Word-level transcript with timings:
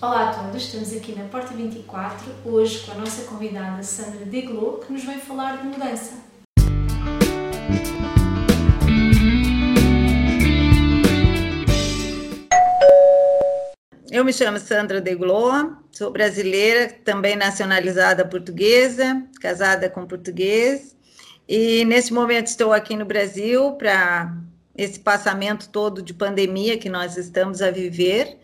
Olá 0.00 0.30
a 0.30 0.32
todos, 0.32 0.62
estamos 0.62 0.96
aqui 0.96 1.10
na 1.10 1.24
Porta 1.24 1.52
24, 1.52 2.32
hoje 2.44 2.86
com 2.86 2.92
a 2.92 2.94
nossa 2.94 3.24
convidada 3.24 3.82
Sandra 3.82 4.24
Deglo, 4.24 4.78
que 4.78 4.92
nos 4.92 5.02
vem 5.02 5.18
falar 5.18 5.56
de 5.56 5.66
mudança. 5.66 6.14
Eu 14.08 14.24
me 14.24 14.32
chamo 14.32 14.60
Sandra 14.60 15.00
Deglo, 15.00 15.76
sou 15.90 16.12
brasileira, 16.12 16.92
também 17.04 17.34
nacionalizada 17.34 18.24
portuguesa, 18.24 19.26
casada 19.40 19.90
com 19.90 20.06
português, 20.06 20.96
e 21.48 21.84
nesse 21.86 22.12
momento 22.12 22.46
estou 22.46 22.72
aqui 22.72 22.94
no 22.94 23.04
Brasil 23.04 23.72
para 23.72 24.32
esse 24.76 25.00
passamento 25.00 25.68
todo 25.70 26.00
de 26.00 26.14
pandemia 26.14 26.78
que 26.78 26.88
nós 26.88 27.16
estamos 27.16 27.60
a 27.60 27.72
viver 27.72 28.38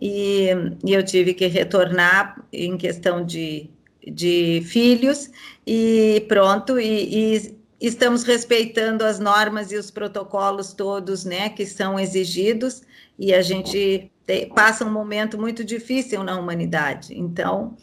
e, 0.00 0.48
e 0.84 0.92
eu 0.94 1.04
tive 1.04 1.34
que 1.34 1.46
retornar 1.46 2.42
em 2.52 2.78
questão 2.78 3.24
de, 3.24 3.68
de 4.06 4.62
filhos 4.64 5.30
e 5.66 6.24
pronto, 6.26 6.80
e, 6.80 7.36
e 7.36 7.58
estamos 7.80 8.22
respeitando 8.22 9.04
as 9.04 9.18
normas 9.18 9.70
e 9.70 9.76
os 9.76 9.90
protocolos 9.90 10.72
todos, 10.72 11.24
né, 11.24 11.50
que 11.50 11.66
são 11.66 12.00
exigidos, 12.00 12.82
e 13.18 13.34
a 13.34 13.42
gente 13.42 14.10
te, 14.26 14.46
passa 14.54 14.84
um 14.84 14.90
momento 14.90 15.38
muito 15.38 15.62
difícil 15.62 16.24
na 16.24 16.38
humanidade. 16.38 17.12
Então, 17.18 17.76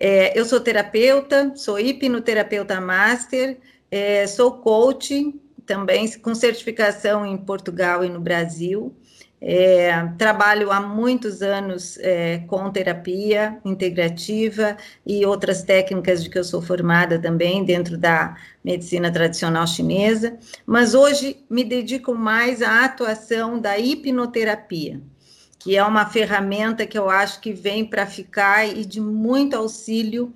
é, 0.00 0.38
eu 0.38 0.46
sou 0.46 0.60
terapeuta, 0.60 1.52
sou 1.54 1.78
hipnoterapeuta 1.78 2.80
master, 2.80 3.58
é, 3.90 4.26
sou 4.26 4.52
coach, 4.52 5.34
também 5.66 6.10
com 6.18 6.34
certificação 6.34 7.26
em 7.26 7.36
Portugal 7.36 8.02
e 8.02 8.08
no 8.08 8.20
Brasil, 8.20 8.96
é, 9.40 9.92
trabalho 10.18 10.72
há 10.72 10.80
muitos 10.80 11.42
anos 11.42 11.96
é, 11.98 12.38
com 12.48 12.70
terapia 12.70 13.58
integrativa 13.64 14.76
e 15.06 15.24
outras 15.24 15.62
técnicas 15.62 16.24
de 16.24 16.30
que 16.30 16.38
eu 16.38 16.44
sou 16.44 16.60
formada 16.60 17.18
também 17.18 17.64
dentro 17.64 17.96
da 17.96 18.36
medicina 18.64 19.12
tradicional 19.12 19.66
chinesa, 19.66 20.36
mas 20.66 20.94
hoje 20.94 21.44
me 21.48 21.62
dedico 21.62 22.14
mais 22.14 22.62
à 22.62 22.84
atuação 22.84 23.60
da 23.60 23.78
hipnoterapia, 23.78 25.00
que 25.58 25.76
é 25.76 25.84
uma 25.84 26.06
ferramenta 26.06 26.84
que 26.84 26.98
eu 26.98 27.08
acho 27.08 27.40
que 27.40 27.52
vem 27.52 27.84
para 27.84 28.06
ficar 28.06 28.66
e 28.66 28.84
de 28.84 29.00
muito 29.00 29.54
auxílio 29.54 30.32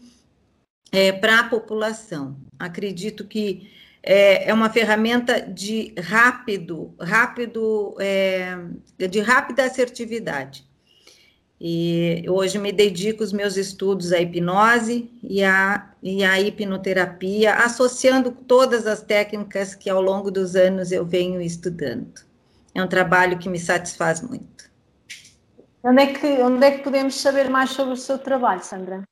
é, 0.93 1.11
para 1.11 1.41
a 1.41 1.45
população. 1.45 2.37
Acredito 2.59 3.27
que 3.27 3.69
é, 4.03 4.48
é 4.48 4.55
uma 4.55 4.69
ferramenta 4.69 5.41
de 5.41 5.95
rápido, 5.98 6.95
rápido, 7.00 7.95
é, 8.00 8.56
de 8.98 9.20
rápida 9.20 9.64
assertividade. 9.64 10.67
E 11.64 12.25
hoje 12.28 12.58
me 12.58 12.73
dedico 12.73 13.23
os 13.23 13.33
meus 13.33 13.56
estudos 13.56 14.12
à 14.12 14.20
hipnose 14.20 15.08
e 15.23 15.45
à, 15.45 15.92
e 16.03 16.25
à 16.25 16.41
hipnoterapia, 16.41 17.55
associando 17.55 18.33
todas 18.33 18.84
as 18.84 19.00
técnicas 19.00 19.73
que 19.73 19.89
ao 19.89 20.03
longo 20.03 20.28
dos 20.28 20.56
anos 20.56 20.91
eu 20.91 21.06
venho 21.06 21.41
estudando. 21.41 22.20
É 22.75 22.83
um 22.83 22.89
trabalho 22.89 23.39
que 23.39 23.48
me 23.48 23.61
satisfaz 23.61 24.20
muito. 24.20 24.69
Onde 25.84 26.03
é 26.03 26.06
que, 26.06 26.27
onde 26.42 26.67
é 26.67 26.70
que 26.73 26.83
podemos 26.83 27.20
saber 27.20 27.48
mais 27.48 27.70
sobre 27.70 27.95
o 27.95 27.97
seu 27.97 28.19
trabalho, 28.19 28.64
Sandra? 28.64 29.05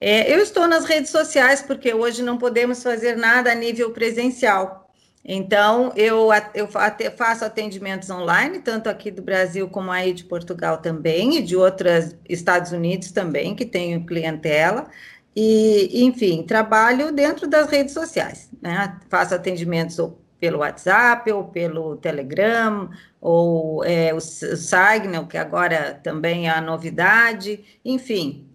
É, 0.00 0.32
eu 0.32 0.38
estou 0.40 0.68
nas 0.68 0.84
redes 0.84 1.10
sociais 1.10 1.60
porque 1.60 1.92
hoje 1.92 2.22
não 2.22 2.38
podemos 2.38 2.82
fazer 2.82 3.16
nada 3.16 3.50
a 3.50 3.54
nível 3.54 3.90
presencial. 3.92 4.88
Então, 5.24 5.92
eu, 5.96 6.28
eu 6.54 6.68
faço 7.16 7.44
atendimentos 7.44 8.08
online, 8.08 8.60
tanto 8.60 8.88
aqui 8.88 9.10
do 9.10 9.20
Brasil 9.20 9.68
como 9.68 9.90
aí 9.90 10.14
de 10.14 10.24
Portugal 10.24 10.78
também, 10.78 11.36
e 11.36 11.42
de 11.42 11.54
outros 11.56 12.16
Estados 12.28 12.72
Unidos 12.72 13.10
também, 13.10 13.54
que 13.54 13.66
tenho 13.66 14.06
clientela. 14.06 14.88
E, 15.36 16.04
enfim, 16.04 16.42
trabalho 16.44 17.12
dentro 17.12 17.46
das 17.46 17.68
redes 17.68 17.92
sociais, 17.92 18.48
né? 18.62 18.98
Faço 19.10 19.34
atendimentos 19.34 19.98
pelo 20.40 20.60
WhatsApp, 20.60 21.30
ou 21.30 21.44
pelo 21.44 21.96
Telegram, 21.96 22.88
ou 23.20 23.84
é, 23.84 24.14
o 24.14 24.20
Signal, 24.20 25.26
que 25.26 25.36
agora 25.36 26.00
também 26.02 26.48
é 26.48 26.50
a 26.50 26.60
novidade, 26.60 27.64
enfim, 27.84 28.47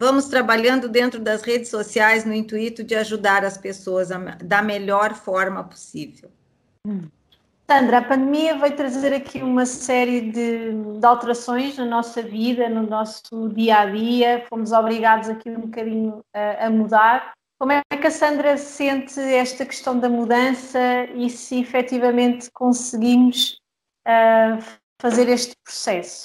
Vamos 0.00 0.28
trabalhando 0.28 0.88
dentro 0.88 1.20
das 1.20 1.42
redes 1.42 1.68
sociais 1.68 2.24
no 2.24 2.32
intuito 2.32 2.82
de 2.82 2.94
ajudar 2.94 3.44
as 3.44 3.58
pessoas 3.58 4.10
a, 4.10 4.16
da 4.42 4.62
melhor 4.62 5.12
forma 5.12 5.62
possível. 5.62 6.30
Sandra, 7.70 7.98
a 7.98 8.02
pandemia 8.02 8.56
vai 8.56 8.74
trazer 8.74 9.12
aqui 9.12 9.42
uma 9.42 9.66
série 9.66 10.22
de, 10.32 10.72
de, 10.98 11.06
alterações 11.06 11.76
na 11.76 11.84
nossa 11.84 12.22
vida, 12.22 12.66
no 12.70 12.82
nosso 12.82 13.50
dia 13.50 13.80
a 13.80 13.84
dia. 13.84 14.46
Fomos 14.48 14.72
obrigados 14.72 15.28
aqui 15.28 15.50
um 15.50 15.60
bocadinho 15.60 16.24
a, 16.34 16.66
a 16.66 16.70
mudar. 16.70 17.32
Como 17.58 17.72
é 17.72 17.82
que 17.90 18.06
a 18.06 18.10
Sandra 18.10 18.56
sente 18.56 19.20
esta 19.20 19.66
questão 19.66 20.00
da 20.00 20.08
mudança 20.08 20.80
e 21.14 21.28
se 21.28 21.60
efetivamente 21.60 22.50
conseguimos 22.54 23.60
uh, 24.08 24.64
fazer 24.98 25.28
este 25.28 25.52
processo? 25.62 26.24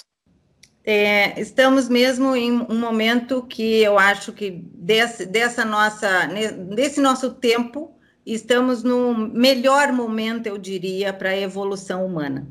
É, 0.88 1.40
estamos 1.42 1.90
mesmo 1.90 2.36
em 2.36 2.52
um 2.52 2.78
momento 2.78 3.42
que 3.42 3.82
eu 3.82 3.98
acho 3.98 4.32
que 4.32 4.52
desse, 4.52 5.26
dessa 5.26 5.66
nossa, 5.66 6.28
desse 6.76 7.02
nosso 7.02 7.34
tempo, 7.34 7.98
estamos 8.24 8.84
no 8.84 9.16
melhor 9.16 9.92
momento, 9.92 10.46
eu 10.46 10.60
diria, 10.60 11.12
para 11.12 11.30
a 11.30 11.38
evolução 11.38 12.06
humana. 12.06 12.48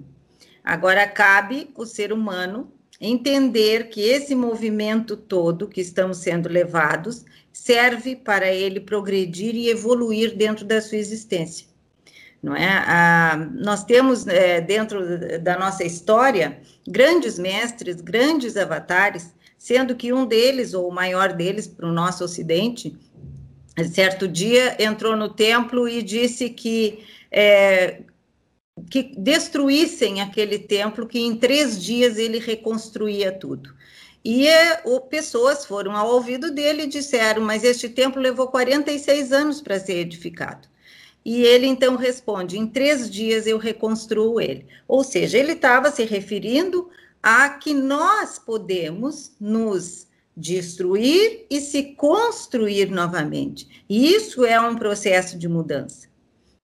Agora 0.64 1.06
cabe 1.06 1.70
o 1.76 1.86
ser 1.86 2.12
humano 2.12 2.72
entender 3.00 3.88
que 3.88 4.00
esse 4.00 4.34
movimento 4.34 5.16
todo 5.16 5.68
que 5.68 5.80
estamos 5.80 6.18
sendo 6.18 6.48
levados 6.48 7.24
serve 7.52 8.16
para 8.16 8.52
ele 8.52 8.80
progredir 8.80 9.54
e 9.54 9.68
evoluir 9.68 10.36
dentro 10.36 10.64
da 10.64 10.80
sua 10.80 10.98
existência 10.98 11.73
não 12.44 12.54
é? 12.54 12.68
Ah, 12.86 13.48
nós 13.54 13.84
temos 13.84 14.26
é, 14.26 14.60
dentro 14.60 15.00
da 15.40 15.58
nossa 15.58 15.82
história 15.82 16.60
grandes 16.86 17.38
mestres, 17.38 18.02
grandes 18.02 18.54
avatares, 18.54 19.34
sendo 19.56 19.96
que 19.96 20.12
um 20.12 20.26
deles, 20.26 20.74
ou 20.74 20.86
o 20.86 20.94
maior 20.94 21.32
deles 21.32 21.66
para 21.66 21.88
o 21.88 21.92
nosso 21.92 22.22
Ocidente, 22.22 22.94
certo 23.90 24.28
dia 24.28 24.76
entrou 24.78 25.16
no 25.16 25.30
templo 25.30 25.88
e 25.88 26.02
disse 26.02 26.50
que 26.50 27.02
é, 27.32 28.02
que 28.90 29.14
destruíssem 29.16 30.20
aquele 30.20 30.58
templo, 30.58 31.06
que 31.06 31.20
em 31.20 31.36
três 31.36 31.82
dias 31.82 32.18
ele 32.18 32.38
reconstruía 32.38 33.32
tudo. 33.32 33.74
E 34.22 34.46
é, 34.46 34.82
o, 34.84 35.00
pessoas 35.00 35.64
foram 35.64 35.96
ao 35.96 36.10
ouvido 36.10 36.50
dele 36.50 36.82
e 36.82 36.88
disseram: 36.88 37.40
Mas 37.40 37.64
este 37.64 37.88
templo 37.88 38.20
levou 38.20 38.48
46 38.48 39.32
anos 39.32 39.62
para 39.62 39.80
ser 39.80 39.94
edificado. 39.94 40.68
E 41.24 41.42
ele 41.42 41.66
então 41.66 41.96
responde: 41.96 42.58
em 42.58 42.66
três 42.66 43.10
dias 43.10 43.46
eu 43.46 43.58
reconstruo 43.58 44.40
ele. 44.40 44.66
Ou 44.86 45.02
seja, 45.02 45.38
ele 45.38 45.52
estava 45.52 45.90
se 45.90 46.04
referindo 46.04 46.90
a 47.22 47.48
que 47.48 47.72
nós 47.72 48.38
podemos 48.38 49.32
nos 49.40 50.06
destruir 50.36 51.46
e 51.48 51.60
se 51.60 51.94
construir 51.94 52.90
novamente. 52.90 53.84
E 53.88 54.12
isso 54.12 54.44
é 54.44 54.60
um 54.60 54.76
processo 54.76 55.38
de 55.38 55.48
mudança. 55.48 56.08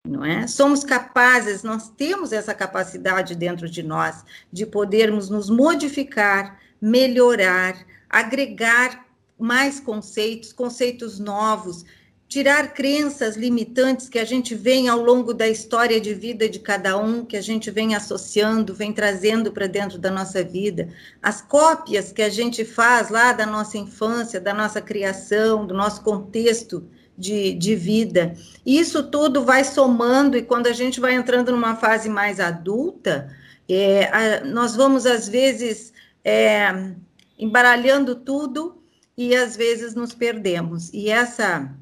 Não 0.07 0.25
é? 0.25 0.47
Somos 0.47 0.83
capazes, 0.83 1.63
nós 1.63 1.89
temos 1.91 2.33
essa 2.33 2.55
capacidade 2.55 3.35
dentro 3.35 3.69
de 3.69 3.83
nós 3.83 4.25
de 4.53 4.67
podermos 4.67 5.29
nos 5.29 5.49
modificar, 5.49 6.59
melhorar, 6.81 7.87
agregar 8.09 9.07
mais 9.39 9.79
conceitos, 9.79 10.53
conceitos 10.53 11.19
novos, 11.19 11.85
tirar 12.31 12.73
crenças 12.73 13.37
limitantes 13.37 14.09
que 14.09 14.17
a 14.19 14.25
gente 14.25 14.55
vem 14.55 14.89
ao 14.89 15.03
longo 15.03 15.35
da 15.35 15.49
história 15.49 16.01
de 16.01 16.15
vida 16.15 16.49
de 16.49 16.61
cada 16.61 16.97
um, 16.97 17.25
que 17.25 17.37
a 17.37 17.41
gente 17.43 17.73
vem 17.73 17.97
associando, 17.97 18.73
vem 18.73 18.93
trazendo 18.93 19.51
para 19.51 19.67
dentro 19.67 19.99
da 19.99 20.13
nossa 20.13 20.45
vida, 20.45 20.91
as 21.21 21.43
cópias 21.43 22.13
que 22.13 22.23
a 22.23 22.29
gente 22.29 22.65
faz 22.65 23.09
lá 23.11 23.33
da 23.33 23.45
nossa 23.45 23.77
infância, 23.77 24.41
da 24.41 24.55
nossa 24.55 24.81
criação, 24.81 25.67
do 25.67 25.75
nosso 25.75 26.05
contexto 26.05 26.89
de, 27.19 27.53
de 27.53 27.75
vida. 27.75 28.37
Isso 28.65 29.11
tudo 29.11 29.45
vai 29.45 29.65
somando, 29.65 30.37
e 30.37 30.43
quando 30.43 30.69
a 30.69 30.73
gente 30.73 31.01
vai 31.01 31.15
entrando 31.15 31.51
numa 31.51 31.75
fase 31.75 32.09
mais 32.09 32.39
adulta, 32.39 33.29
é, 33.69 34.05
a, 34.05 34.45
nós 34.45 34.77
vamos, 34.77 35.05
às 35.05 35.29
vezes, 35.29 35.93
é, 36.25 36.93
embaralhando 37.37 38.15
tudo 38.15 38.81
e 39.17 39.35
às 39.35 39.57
vezes 39.57 39.97
nos 39.97 40.15
perdemos. 40.15 40.95
E 40.95 41.11
essa 41.11 41.75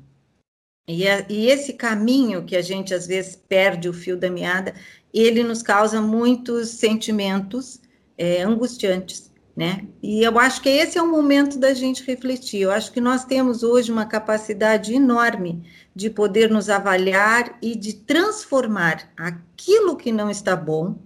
e, 0.88 1.06
a, 1.06 1.24
e, 1.28 1.46
esse 1.48 1.74
caminho 1.74 2.44
que 2.44 2.56
a 2.56 2.62
gente 2.62 2.94
às 2.94 3.06
vezes 3.06 3.36
perde 3.36 3.88
o 3.88 3.92
fio 3.92 4.16
da 4.16 4.30
meada, 4.30 4.74
ele 5.12 5.44
nos 5.44 5.62
causa 5.62 6.00
muitos 6.00 6.70
sentimentos 6.70 7.80
é, 8.16 8.42
angustiantes, 8.42 9.30
né? 9.54 9.86
E 10.02 10.22
eu 10.22 10.38
acho 10.38 10.62
que 10.62 10.68
esse 10.68 10.96
é 10.96 11.02
o 11.02 11.10
momento 11.10 11.58
da 11.58 11.74
gente 11.74 12.02
refletir. 12.04 12.62
Eu 12.62 12.70
acho 12.70 12.90
que 12.90 13.00
nós 13.00 13.24
temos 13.24 13.62
hoje 13.62 13.92
uma 13.92 14.06
capacidade 14.06 14.94
enorme 14.94 15.62
de 15.94 16.08
poder 16.08 16.50
nos 16.50 16.70
avaliar 16.70 17.58
e 17.60 17.76
de 17.76 17.92
transformar 17.92 19.12
aquilo 19.16 19.96
que 19.96 20.10
não 20.10 20.30
está 20.30 20.56
bom 20.56 20.96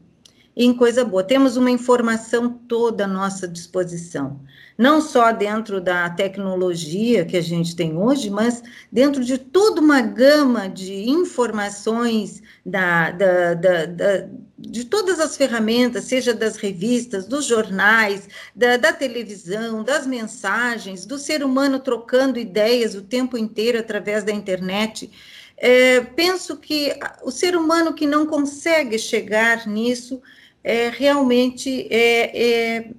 em 0.56 0.72
coisa 0.75 1.04
boa. 1.04 1.25
Temos 1.25 1.56
uma 1.56 1.70
informação 1.70 2.49
toda 2.50 3.04
à 3.04 3.08
nossa 3.08 3.49
disposição, 3.49 4.40
não 4.76 5.00
só 5.00 5.32
dentro 5.32 5.81
da 5.81 6.08
tecnologia 6.10 7.25
que 7.25 7.37
a 7.37 7.40
gente 7.43 7.75
tem 7.75 7.96
hoje, 7.96 8.31
mas 8.31 8.62
dentro 8.90 9.25
de 9.25 9.38
toda 9.38 9.81
uma 9.81 10.00
gama 10.00 10.69
de 10.69 11.08
informações 11.08 12.43
da, 12.64 13.10
da, 13.10 13.54
da, 13.54 13.87
da 13.87 14.28
de 14.64 14.84
todas 14.84 15.19
as 15.19 15.37
ferramentas, 15.37 16.04
seja 16.04 16.32
das 16.32 16.56
revistas, 16.56 17.26
dos 17.26 17.46
jornais, 17.46 18.28
da, 18.55 18.76
da, 18.76 18.93
televisão, 18.93 19.82
das 19.82 20.06
mensagens, 20.06 21.05
do 21.05 21.19
ser 21.19 21.43
humano 21.43 21.81
trocando 21.81 22.38
ideias 22.38 22.94
o 22.94 23.02
tempo 23.02 23.37
inteiro 23.37 23.81
através 23.81 24.22
da 24.22 24.31
internet. 24.31 25.10
É, 25.56 26.00
penso 26.00 26.56
que 26.56 26.96
o 27.25 27.31
ser 27.32 27.56
humano 27.56 27.93
que 27.93 28.06
não 28.06 28.25
consegue 28.25 28.98
chegar 28.98 29.66
nisso 29.66 30.22
é, 30.62 30.88
realmente 30.88 31.88
é, 31.90 32.76
é, 32.78 32.90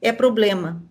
é 0.00 0.12
problema, 0.12 0.82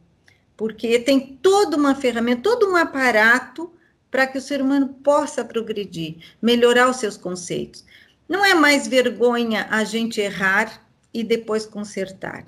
porque 0.56 1.00
tem 1.00 1.20
toda 1.42 1.78
uma 1.78 1.96
ferramenta, 1.96 2.42
todo 2.44 2.70
um 2.70 2.76
aparato 2.76 3.72
para 4.12 4.28
que 4.28 4.38
o 4.38 4.42
ser 4.42 4.62
humano 4.62 4.90
possa 5.04 5.46
progredir, 5.46 6.18
melhorar 6.42 6.90
os 6.90 6.98
seus 6.98 7.16
conceitos. 7.16 7.86
Não 8.28 8.46
é 8.46 8.54
mais 8.54 8.88
vergonha 8.88 9.68
a 9.70 9.84
gente 9.84 10.20
errar 10.20 10.86
e 11.14 11.24
depois 11.24 11.66
consertar. 11.66 12.46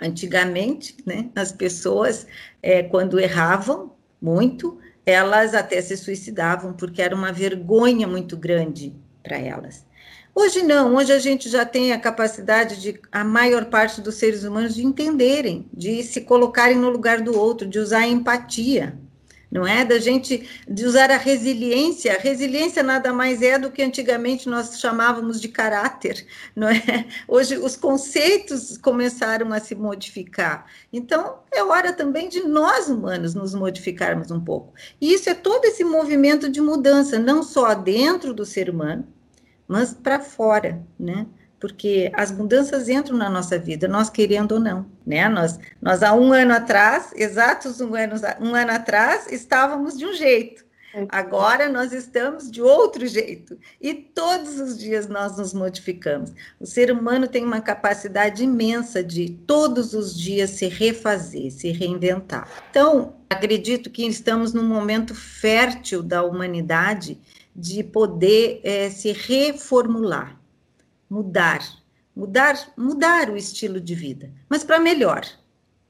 Antigamente, 0.00 0.96
né, 1.06 1.30
as 1.36 1.52
pessoas, 1.52 2.26
é, 2.62 2.82
quando 2.82 3.20
erravam 3.20 3.94
muito, 4.20 4.78
elas 5.04 5.54
até 5.54 5.80
se 5.82 5.96
suicidavam, 5.96 6.72
porque 6.72 7.02
era 7.02 7.14
uma 7.14 7.32
vergonha 7.32 8.06
muito 8.06 8.36
grande 8.36 8.94
para 9.22 9.36
elas. 9.36 9.84
Hoje 10.34 10.62
não, 10.62 10.94
hoje 10.96 11.12
a 11.12 11.18
gente 11.18 11.46
já 11.50 11.64
tem 11.66 11.92
a 11.92 12.00
capacidade 12.00 12.80
de 12.80 12.98
a 13.12 13.22
maior 13.22 13.66
parte 13.66 14.00
dos 14.00 14.14
seres 14.14 14.44
humanos 14.44 14.74
de 14.74 14.82
entenderem, 14.84 15.68
de 15.70 16.02
se 16.02 16.22
colocarem 16.22 16.76
no 16.76 16.88
lugar 16.88 17.20
do 17.20 17.38
outro, 17.38 17.68
de 17.68 17.78
usar 17.78 17.98
a 17.98 18.08
empatia, 18.08 18.98
não 19.50 19.66
é? 19.66 19.84
Da 19.84 19.98
gente 19.98 20.48
de 20.66 20.86
usar 20.86 21.10
a 21.10 21.18
resiliência. 21.18 22.18
Resiliência 22.18 22.82
nada 22.82 23.12
mais 23.12 23.42
é 23.42 23.58
do 23.58 23.70
que 23.70 23.82
antigamente 23.82 24.48
nós 24.48 24.80
chamávamos 24.80 25.38
de 25.38 25.48
caráter, 25.48 26.26
não 26.56 26.68
é? 26.70 27.06
Hoje 27.28 27.58
os 27.58 27.76
conceitos 27.76 28.78
começaram 28.78 29.52
a 29.52 29.60
se 29.60 29.74
modificar. 29.74 30.64
Então, 30.90 31.40
é 31.52 31.62
hora 31.62 31.92
também 31.92 32.30
de 32.30 32.40
nós 32.40 32.88
humanos 32.88 33.34
nos 33.34 33.54
modificarmos 33.54 34.30
um 34.30 34.40
pouco. 34.40 34.72
E 34.98 35.12
isso 35.12 35.28
é 35.28 35.34
todo 35.34 35.66
esse 35.66 35.84
movimento 35.84 36.48
de 36.48 36.62
mudança, 36.62 37.18
não 37.18 37.42
só 37.42 37.74
dentro 37.74 38.32
do 38.32 38.46
ser 38.46 38.70
humano, 38.70 39.06
mas 39.72 39.94
para 39.94 40.20
fora, 40.20 40.84
né? 41.00 41.26
Porque 41.58 42.12
as 42.14 42.30
mudanças 42.30 42.90
entram 42.90 43.16
na 43.16 43.30
nossa 43.30 43.58
vida, 43.58 43.88
nós 43.88 44.10
querendo 44.10 44.52
ou 44.52 44.60
não, 44.60 44.84
né? 45.06 45.28
Nós, 45.30 45.58
nós 45.80 46.02
há 46.02 46.12
um 46.12 46.30
ano 46.30 46.52
atrás, 46.52 47.10
exatos 47.16 47.80
um 47.80 47.94
ano, 47.94 48.16
um 48.38 48.54
ano 48.54 48.72
atrás, 48.72 49.32
estávamos 49.32 49.96
de 49.96 50.04
um 50.04 50.12
jeito. 50.12 50.62
Agora 51.08 51.70
nós 51.70 51.90
estamos 51.90 52.50
de 52.50 52.60
outro 52.60 53.06
jeito 53.06 53.58
e 53.80 53.94
todos 53.94 54.60
os 54.60 54.78
dias 54.78 55.08
nós 55.08 55.38
nos 55.38 55.54
modificamos. 55.54 56.34
O 56.60 56.66
ser 56.66 56.92
humano 56.92 57.26
tem 57.26 57.42
uma 57.42 57.62
capacidade 57.62 58.44
imensa 58.44 59.02
de 59.02 59.30
todos 59.46 59.94
os 59.94 60.14
dias 60.14 60.50
se 60.50 60.68
refazer, 60.68 61.50
se 61.50 61.70
reinventar. 61.70 62.46
Então, 62.70 63.14
acredito 63.30 63.88
que 63.88 64.06
estamos 64.06 64.52
num 64.52 64.68
momento 64.68 65.14
fértil 65.14 66.02
da 66.02 66.22
humanidade 66.22 67.18
de 67.54 67.84
poder 67.84 68.60
é, 68.64 68.90
se 68.90 69.12
reformular, 69.12 70.40
mudar, 71.08 71.60
mudar, 72.14 72.72
mudar 72.76 73.30
o 73.30 73.36
estilo 73.36 73.80
de 73.80 73.94
vida, 73.94 74.30
mas 74.48 74.64
para 74.64 74.80
melhor. 74.80 75.24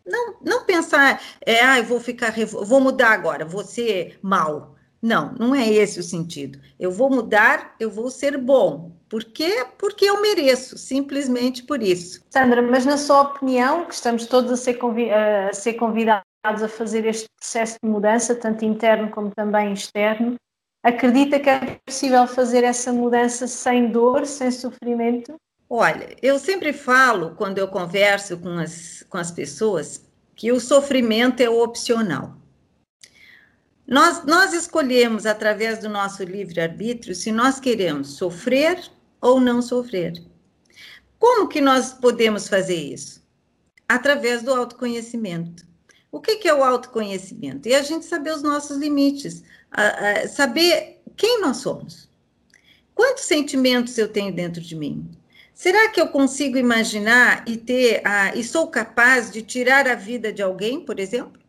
Não, 0.05 0.35
não 0.43 0.64
pensar, 0.64 1.23
é, 1.47 1.62
ah, 1.64 1.79
eu 1.79 1.85
vou 1.85 2.00
ficar, 2.00 2.35
vou 2.47 2.81
mudar 2.81 3.12
agora, 3.12 3.44
vou 3.44 3.62
ser 3.62 4.19
mal. 4.20 4.75
Não, 5.00 5.32
não 5.35 5.55
é 5.55 5.69
esse 5.69 5.99
o 5.99 6.03
sentido. 6.03 6.61
Eu 6.79 6.93
vou 6.93 7.11
mudar, 7.11 7.75
eu 7.81 7.91
vou 7.91 8.08
ser 8.08 8.38
bom. 8.38 8.93
Por 9.08 9.25
quê? 9.25 9.67
Porque 9.76 10.05
eu 10.05 10.23
mereço, 10.23 10.79
simplesmente 10.79 11.65
por 11.65 11.82
isso. 11.82 12.25
Sandra, 12.31 12.62
mas 12.62 12.87
na 12.87 12.97
sua 12.97 13.23
opinião, 13.23 13.85
que 13.85 13.94
estamos 13.94 14.26
todos 14.26 14.53
a 14.53 14.56
ser, 14.56 14.75
convi 14.75 15.11
a 15.11 15.53
ser 15.53 15.75
convidados 15.75 16.25
a 16.44 16.69
fazer 16.69 17.05
este 17.05 17.26
processo 17.37 17.79
de 17.82 17.88
mudança, 17.88 18.35
tanto 18.35 18.65
interno 18.65 19.11
como 19.11 19.31
também 19.35 19.73
externo, 19.73 20.37
Acredita 20.82 21.38
que 21.38 21.49
é 21.49 21.81
possível 21.87 22.26
fazer 22.26 22.64
essa 22.64 22.93
mudança 22.93 23.46
sem 23.46 23.90
dor, 23.90 24.26
sem 24.26 24.50
sofrimento? 24.50 25.37
Olha, 25.70 26.17
eu 26.20 26.38
sempre 26.38 26.73
falo, 26.73 27.34
quando 27.37 27.58
eu 27.58 27.69
converso 27.69 28.37
com 28.37 28.58
as, 28.58 29.05
com 29.08 29.17
as 29.17 29.31
pessoas, 29.31 30.05
que 30.34 30.50
o 30.50 30.58
sofrimento 30.58 31.40
é 31.40 31.49
opcional. 31.49 32.37
Nós, 33.87 34.25
nós 34.25 34.52
escolhemos, 34.52 35.25
através 35.25 35.79
do 35.79 35.88
nosso 35.88 36.25
livre-arbítrio, 36.25 37.14
se 37.14 37.31
nós 37.31 37.61
queremos 37.61 38.17
sofrer 38.17 38.82
ou 39.20 39.40
não 39.40 39.62
sofrer. 39.62 40.14
Como 41.19 41.49
que 41.49 41.61
nós 41.61 41.93
podemos 41.93 42.49
fazer 42.49 42.75
isso? 42.75 43.23
Através 43.88 44.43
do 44.43 44.52
autoconhecimento. 44.52 45.64
O 46.11 46.20
que, 46.20 46.37
que 46.37 46.49
é 46.49 46.55
o 46.55 46.64
autoconhecimento? 46.64 47.69
É 47.69 47.76
a 47.76 47.82
gente 47.82 48.05
saber 48.05 48.34
os 48.34 48.43
nossos 48.43 48.76
limites, 48.76 49.43
saber 50.29 51.03
quem 51.17 51.41
nós 51.41 51.59
somos. 51.59 52.09
Quantos 52.95 53.25
sentimentos 53.25 53.97
eu 53.99 54.09
tenho 54.09 54.35
dentro 54.35 54.61
de 54.61 54.77
mim? 54.77 55.11
Será 55.55 55.89
que 55.91 56.01
eu 56.01 56.09
consigo 56.09 56.57
imaginar 56.57 57.45
e 57.47 57.57
ter 57.57 58.07
a, 58.07 58.35
e 58.35 58.43
sou 58.43 58.69
capaz 58.69 59.31
de 59.31 59.43
tirar 59.43 59.87
a 59.87 59.95
vida 59.95 60.33
de 60.33 60.43
alguém, 60.43 60.85
por 60.85 60.99
exemplo? 60.99 61.41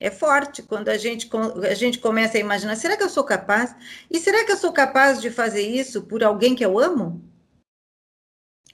É 0.00 0.10
forte 0.10 0.62
quando 0.62 0.88
a 0.88 0.96
gente, 0.96 1.28
a 1.68 1.74
gente 1.74 1.98
começa 1.98 2.36
a 2.36 2.40
imaginar: 2.40 2.76
será 2.76 2.96
que 2.96 3.02
eu 3.02 3.08
sou 3.08 3.24
capaz? 3.24 3.74
E 4.10 4.18
será 4.18 4.44
que 4.44 4.52
eu 4.52 4.56
sou 4.56 4.72
capaz 4.72 5.20
de 5.20 5.30
fazer 5.30 5.62
isso 5.62 6.02
por 6.02 6.22
alguém 6.22 6.54
que 6.54 6.64
eu 6.64 6.78
amo? 6.78 7.22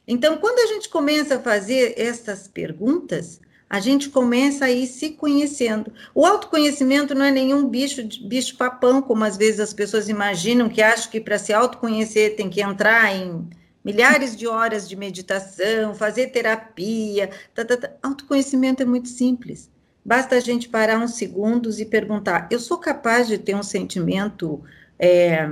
Então, 0.07 0.39
quando 0.39 0.59
a 0.59 0.67
gente 0.67 0.89
começa 0.89 1.37
a 1.37 1.43
fazer 1.43 1.95
essas 1.97 2.49
perguntas, 2.49 3.41
a 3.73 3.81
gente 3.81 4.11
começa 4.11 4.67
a 4.67 4.71
ir 4.71 4.87
se 4.87 5.13
conhecendo. 5.13 5.91
O 6.15 6.27
autoconhecimento 6.27 7.15
não 7.15 7.25
é 7.25 7.31
nenhum 7.31 7.67
bicho, 7.67 8.07
bicho 8.23 8.55
papão, 8.59 9.01
como 9.01 9.25
às 9.25 9.39
vezes 9.39 9.61
as 9.61 9.73
pessoas 9.73 10.11
imaginam, 10.11 10.69
que 10.69 10.83
acham 10.83 11.11
que 11.11 11.19
para 11.19 11.39
se 11.39 11.55
autoconhecer 11.55 12.37
tem 12.37 12.51
que 12.51 12.61
entrar 12.61 13.17
em 13.17 13.49
milhares 13.83 14.37
de 14.37 14.47
horas 14.47 14.87
de 14.87 14.95
meditação, 14.95 15.95
fazer 15.95 16.27
terapia. 16.27 17.31
Tá, 17.55 17.65
tá, 17.65 17.79
tá. 17.79 17.91
Autoconhecimento 18.03 18.83
é 18.83 18.85
muito 18.85 19.09
simples. 19.09 19.71
Basta 20.05 20.37
a 20.37 20.41
gente 20.41 20.69
parar 20.69 20.99
uns 20.99 21.15
segundos 21.15 21.81
e 21.81 21.87
perguntar: 21.87 22.49
eu 22.51 22.61
sou 22.61 22.77
capaz 22.77 23.27
de 23.27 23.39
ter 23.39 23.56
um 23.56 23.63
sentimento 23.63 24.63
é, 24.99 25.49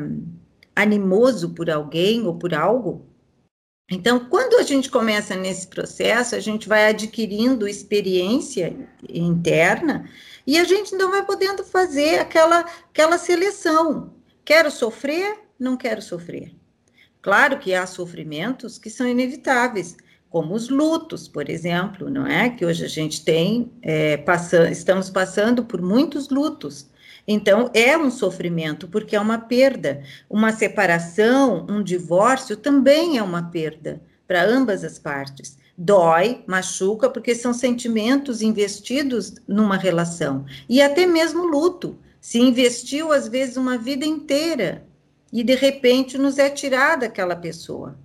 animoso 0.77 1.55
por 1.55 1.71
alguém 1.71 2.27
ou 2.27 2.35
por 2.35 2.53
algo? 2.53 3.10
Então, 3.91 4.21
quando 4.21 4.55
a 4.57 4.63
gente 4.63 4.89
começa 4.89 5.35
nesse 5.35 5.67
processo, 5.67 6.37
a 6.37 6.41
gente 6.41 6.69
vai 6.69 6.91
adquirindo 6.91 7.67
experiência 7.67 8.89
interna 9.09 10.09
e 10.47 10.57
a 10.59 10.65
gente 10.65 10.95
não 10.95 11.11
vai 11.11 11.25
podendo 11.27 11.65
fazer 11.65 12.21
aquela, 12.21 12.61
aquela 12.61 13.19
seleção. 13.19 14.15
Quero 14.45 14.71
sofrer? 14.71 15.41
Não 15.59 15.77
quero 15.77 16.01
sofrer. 16.01 16.55
Claro 17.21 17.59
que 17.59 17.75
há 17.75 17.85
sofrimentos 17.85 18.79
que 18.79 18.89
são 18.89 19.07
inevitáveis, 19.07 19.97
como 20.31 20.55
os 20.55 20.69
lutos, 20.69 21.27
por 21.27 21.51
exemplo, 21.51 22.09
não 22.09 22.27
é? 22.27 22.49
Que 22.49 22.65
hoje 22.65 22.85
a 22.85 22.89
gente 22.89 23.25
tem, 23.25 23.73
é, 23.83 24.25
estamos 24.71 25.11
passando 25.11 25.65
por 25.65 25.83
muitos 25.83 26.29
lutos. 26.29 26.89
Então, 27.33 27.71
é 27.73 27.97
um 27.97 28.11
sofrimento, 28.11 28.89
porque 28.89 29.15
é 29.15 29.21
uma 29.21 29.39
perda. 29.39 30.03
Uma 30.29 30.51
separação, 30.51 31.65
um 31.71 31.81
divórcio 31.81 32.57
também 32.57 33.19
é 33.19 33.23
uma 33.23 33.45
perda 33.45 34.03
para 34.27 34.45
ambas 34.45 34.83
as 34.83 34.99
partes. 34.99 35.57
Dói, 35.79 36.43
machuca, 36.45 37.09
porque 37.09 37.33
são 37.37 37.55
sentimentos 37.55 38.43
investidos 38.43 39.37
numa 39.47 39.77
relação. 39.77 40.45
E 40.69 40.83
até 40.83 41.07
mesmo 41.07 41.47
luto. 41.47 41.97
Se 42.21 42.41
investiu, 42.41 43.13
às 43.13 43.29
vezes, 43.29 43.57
uma 43.57 43.79
vida 43.79 44.05
inteira 44.05 44.85
e, 45.33 45.45
de 45.45 45.55
repente, 45.55 46.19
nos 46.19 46.37
é 46.37 46.51
tirada 46.51 47.07
aquela 47.07 47.37
pessoa. 47.37 47.97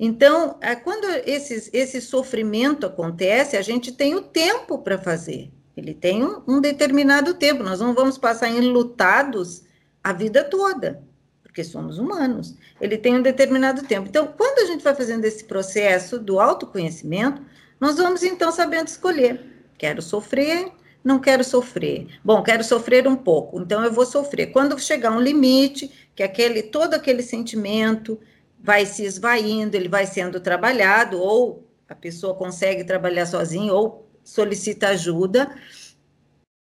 Então, 0.00 0.56
é, 0.62 0.74
quando 0.74 1.04
esse, 1.26 1.68
esse 1.74 2.00
sofrimento 2.00 2.86
acontece, 2.86 3.54
a 3.54 3.60
gente 3.60 3.92
tem 3.92 4.14
o 4.14 4.22
tempo 4.22 4.78
para 4.78 4.96
fazer. 4.96 5.50
Ele 5.76 5.94
tem 5.94 6.24
um, 6.24 6.42
um 6.46 6.60
determinado 6.60 7.34
tempo. 7.34 7.62
Nós 7.62 7.80
não 7.80 7.94
vamos 7.94 8.18
passar 8.18 8.48
enlutados 8.48 9.62
a 10.02 10.12
vida 10.12 10.44
toda, 10.44 11.02
porque 11.42 11.64
somos 11.64 11.98
humanos. 11.98 12.56
Ele 12.80 12.98
tem 12.98 13.16
um 13.16 13.22
determinado 13.22 13.82
tempo. 13.82 14.08
Então, 14.08 14.26
quando 14.26 14.58
a 14.60 14.66
gente 14.66 14.82
vai 14.82 14.94
fazendo 14.94 15.24
esse 15.24 15.44
processo 15.44 16.18
do 16.18 16.40
autoconhecimento, 16.40 17.42
nós 17.80 17.96
vamos 17.96 18.22
então 18.22 18.52
sabendo 18.52 18.88
escolher. 18.88 19.40
Quero 19.78 20.02
sofrer, 20.02 20.70
não 21.02 21.18
quero 21.18 21.42
sofrer. 21.42 22.06
Bom, 22.24 22.42
quero 22.42 22.62
sofrer 22.62 23.08
um 23.08 23.16
pouco, 23.16 23.60
então 23.60 23.84
eu 23.84 23.92
vou 23.92 24.06
sofrer. 24.06 24.52
Quando 24.52 24.78
chegar 24.78 25.10
um 25.10 25.20
limite, 25.20 25.90
que 26.14 26.22
aquele 26.22 26.62
todo 26.62 26.94
aquele 26.94 27.22
sentimento 27.22 28.20
vai 28.58 28.86
se 28.86 29.04
esvaindo, 29.04 29.76
ele 29.76 29.88
vai 29.88 30.06
sendo 30.06 30.38
trabalhado, 30.38 31.18
ou 31.18 31.66
a 31.88 31.94
pessoa 31.94 32.34
consegue 32.34 32.84
trabalhar 32.84 33.26
sozinha, 33.26 33.72
ou 33.72 34.08
solicita 34.24 34.88
ajuda. 34.88 35.54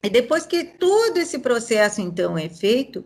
E 0.03 0.09
depois 0.09 0.47
que 0.47 0.65
todo 0.65 1.19
esse 1.19 1.39
processo, 1.41 2.01
então, 2.01 2.39
é 2.39 2.49
feito, 2.49 3.05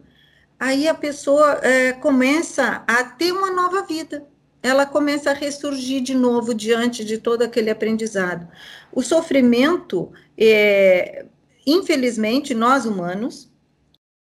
aí 0.59 0.87
a 0.87 0.95
pessoa 0.95 1.59
é, 1.63 1.93
começa 1.93 2.85
a 2.87 3.05
ter 3.05 3.33
uma 3.33 3.51
nova 3.51 3.83
vida. 3.83 4.27
Ela 4.63 4.87
começa 4.87 5.31
a 5.31 5.35
ressurgir 5.35 6.03
de 6.03 6.15
novo 6.15 6.55
diante 6.55 7.05
de 7.05 7.19
todo 7.19 7.43
aquele 7.43 7.71
aprendizado. 7.71 8.47
O 8.93 9.03
sofrimento, 9.03 10.13
é, 10.39 11.27
infelizmente, 11.67 12.55
nós 12.55 12.85
humanos, 12.85 13.51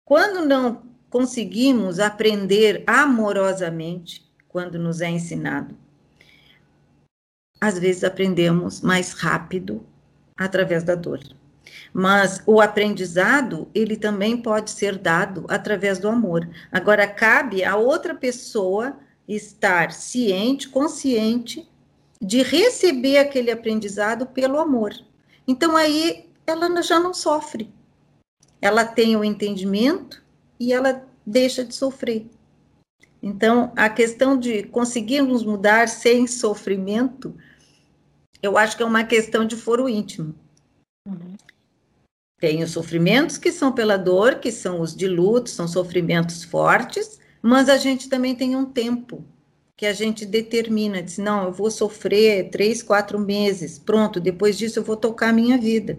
quando 0.04 0.46
não 0.46 0.82
conseguimos 1.10 1.98
aprender 1.98 2.84
amorosamente, 2.86 4.30
quando 4.46 4.78
nos 4.78 5.00
é 5.00 5.10
ensinado, 5.10 5.76
às 7.60 7.78
vezes 7.78 8.04
aprendemos 8.04 8.80
mais 8.80 9.12
rápido 9.12 9.84
através 10.38 10.84
da 10.84 10.94
dor. 10.94 11.20
Mas 11.92 12.42
o 12.46 12.60
aprendizado, 12.60 13.68
ele 13.74 13.96
também 13.96 14.36
pode 14.36 14.70
ser 14.70 14.96
dado 14.96 15.44
através 15.48 15.98
do 15.98 16.08
amor. 16.08 16.48
Agora, 16.70 17.06
cabe 17.06 17.64
a 17.64 17.76
outra 17.76 18.14
pessoa 18.14 18.96
estar 19.26 19.92
ciente, 19.92 20.68
consciente 20.68 21.68
de 22.20 22.42
receber 22.42 23.18
aquele 23.18 23.50
aprendizado 23.50 24.26
pelo 24.26 24.58
amor. 24.58 24.92
Então, 25.46 25.76
aí 25.76 26.28
ela 26.46 26.82
já 26.82 26.98
não 26.98 27.12
sofre. 27.12 27.72
Ela 28.60 28.84
tem 28.84 29.16
o 29.16 29.24
entendimento 29.24 30.22
e 30.58 30.72
ela 30.72 31.06
deixa 31.26 31.64
de 31.64 31.74
sofrer. 31.74 32.26
Então, 33.22 33.72
a 33.76 33.88
questão 33.88 34.38
de 34.38 34.62
conseguirmos 34.64 35.44
mudar 35.44 35.88
sem 35.88 36.26
sofrimento, 36.26 37.34
eu 38.42 38.56
acho 38.56 38.76
que 38.76 38.82
é 38.82 38.86
uma 38.86 39.04
questão 39.04 39.44
de 39.44 39.56
foro 39.56 39.88
íntimo. 39.88 40.34
Uhum. 41.06 41.36
Tem 42.38 42.62
os 42.62 42.70
sofrimentos 42.70 43.36
que 43.36 43.50
são 43.50 43.72
pela 43.72 43.96
dor, 43.96 44.36
que 44.36 44.52
são 44.52 44.80
os 44.80 44.94
de 44.94 45.08
luto, 45.08 45.50
são 45.50 45.66
sofrimentos 45.66 46.44
fortes, 46.44 47.18
mas 47.42 47.68
a 47.68 47.76
gente 47.76 48.08
também 48.08 48.34
tem 48.34 48.54
um 48.54 48.64
tempo 48.64 49.24
que 49.76 49.86
a 49.86 49.92
gente 49.92 50.26
determina, 50.26 51.02
diz, 51.02 51.18
não, 51.18 51.44
eu 51.44 51.52
vou 51.52 51.70
sofrer 51.70 52.50
três, 52.50 52.82
quatro 52.82 53.18
meses, 53.18 53.78
pronto, 53.78 54.18
depois 54.18 54.58
disso 54.58 54.80
eu 54.80 54.84
vou 54.84 54.96
tocar 54.96 55.28
a 55.28 55.32
minha 55.32 55.56
vida, 55.56 55.98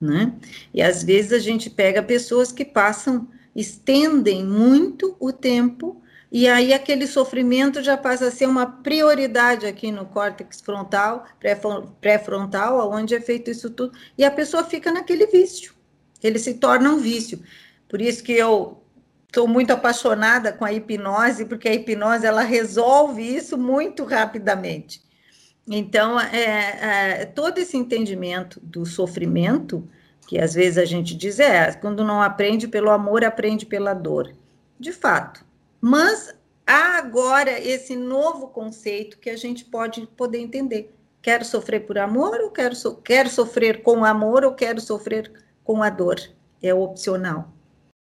né? 0.00 0.34
E 0.72 0.80
às 0.80 1.02
vezes 1.02 1.32
a 1.32 1.38
gente 1.38 1.68
pega 1.68 2.02
pessoas 2.02 2.50
que 2.50 2.64
passam, 2.64 3.28
estendem 3.54 4.42
muito 4.44 5.14
o 5.20 5.32
tempo, 5.32 6.00
e 6.30 6.46
aí 6.46 6.72
aquele 6.72 7.06
sofrimento 7.06 7.82
já 7.82 7.96
passa 7.96 8.26
a 8.26 8.30
ser 8.30 8.46
uma 8.46 8.66
prioridade 8.66 9.66
aqui 9.66 9.90
no 9.90 10.04
córtex 10.06 10.60
frontal, 10.60 11.24
pré-frontal, 12.00 12.90
onde 12.90 13.14
é 13.14 13.20
feito 13.20 13.50
isso 13.50 13.70
tudo, 13.70 13.96
e 14.16 14.24
a 14.24 14.30
pessoa 14.30 14.62
fica 14.64 14.92
naquele 14.92 15.26
vício, 15.26 15.74
ele 16.22 16.38
se 16.38 16.54
torna 16.54 16.90
um 16.90 16.98
vício. 16.98 17.42
Por 17.88 18.02
isso 18.02 18.22
que 18.22 18.32
eu 18.32 18.82
estou 19.26 19.48
muito 19.48 19.70
apaixonada 19.70 20.52
com 20.52 20.64
a 20.64 20.72
hipnose, 20.72 21.46
porque 21.46 21.68
a 21.68 21.74
hipnose 21.74 22.26
ela 22.26 22.42
resolve 22.42 23.22
isso 23.22 23.56
muito 23.56 24.04
rapidamente. 24.04 25.02
Então, 25.70 26.18
é, 26.18 27.20
é, 27.20 27.24
todo 27.26 27.58
esse 27.58 27.76
entendimento 27.76 28.58
do 28.62 28.86
sofrimento, 28.86 29.86
que 30.26 30.38
às 30.38 30.54
vezes 30.54 30.78
a 30.78 30.84
gente 30.84 31.14
diz, 31.14 31.38
é, 31.38 31.72
quando 31.72 32.04
não 32.04 32.22
aprende 32.22 32.66
pelo 32.66 32.90
amor, 32.90 33.24
aprende 33.24 33.66
pela 33.66 33.92
dor. 33.92 34.32
De 34.80 34.92
fato, 34.92 35.44
mas 35.80 36.34
há 36.66 36.98
agora 36.98 37.58
esse 37.58 37.96
novo 37.96 38.48
conceito 38.48 39.18
que 39.18 39.30
a 39.30 39.36
gente 39.36 39.64
pode 39.64 40.06
poder 40.08 40.38
entender. 40.38 40.94
Quero 41.22 41.44
sofrer 41.44 41.86
por 41.86 41.98
amor 41.98 42.40
ou 42.40 42.50
quero, 42.50 42.74
so 42.74 42.96
quero 42.96 43.28
sofrer 43.28 43.82
com 43.82 44.04
amor 44.04 44.44
ou 44.44 44.54
quero 44.54 44.80
sofrer 44.80 45.32
com 45.64 45.82
a 45.82 45.90
dor? 45.90 46.16
É 46.62 46.72
opcional. 46.72 47.52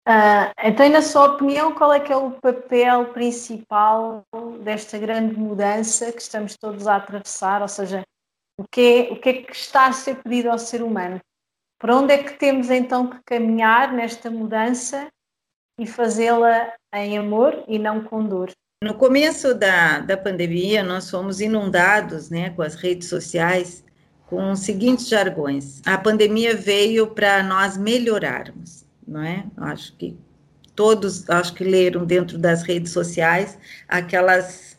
Uh, 0.06 0.52
então, 0.62 0.87
na 0.90 1.00
sua 1.00 1.33
opinião, 1.33 1.73
qual 1.73 1.92
é 1.92 1.99
que 1.99 2.12
é 2.12 2.16
o 2.16 2.33
papel 2.33 3.06
principal 3.12 4.23
desta 4.62 4.99
grande 4.99 5.35
mudança 5.35 6.12
que 6.12 6.21
estamos 6.21 6.56
todos 6.59 6.87
a 6.87 6.97
atravessar? 6.97 7.62
Ou 7.62 7.68
seja, 7.68 8.02
o 8.59 8.64
que, 8.71 8.80
é, 8.80 9.12
o 9.12 9.21
que 9.21 9.28
é 9.28 9.42
que 9.42 9.52
está 9.52 9.87
a 9.87 9.92
ser 9.92 10.23
pedido 10.23 10.50
ao 10.50 10.59
ser 10.59 10.83
humano? 10.83 11.21
Para 11.78 11.97
onde 11.97 12.12
é 12.12 12.23
que 12.23 12.38
temos 12.38 12.71
então 12.71 13.09
que 13.09 13.18
caminhar 13.25 13.92
nesta 13.92 14.30
mudança 14.30 15.09
e 15.78 15.87
fazê-la 15.87 16.73
em 16.93 17.19
amor 17.19 17.64
e 17.66 17.78
não 17.78 18.04
com 18.04 18.25
dor. 18.25 18.50
No 18.83 18.95
começo 18.95 19.54
da, 19.54 20.00
da 20.00 20.16
pandemia, 20.16 20.83
nós 20.83 21.11
fomos 21.11 21.40
inundados 21.40 22.31
né, 22.31 22.50
com 22.50 22.62
as 22.62 22.75
redes 22.75 23.09
sociais 23.09 23.85
com 24.26 24.52
os 24.52 24.61
seguintes 24.61 25.09
jargões. 25.09 25.81
A 25.87 25.99
pandemia 25.99 26.57
veio 26.57 27.07
para 27.09 27.43
nós 27.43 27.76
melhorarmos, 27.76 28.85
não 29.07 29.23
é? 29.23 29.45
Acho 29.57 29.95
que 29.97 30.16
todos, 30.75 31.28
acho 31.28 31.54
que 31.54 31.64
leram 31.64 32.04
dentro 32.04 32.37
das 32.38 32.62
redes 32.62 32.93
sociais 32.93 33.59
aquelas 33.88 34.76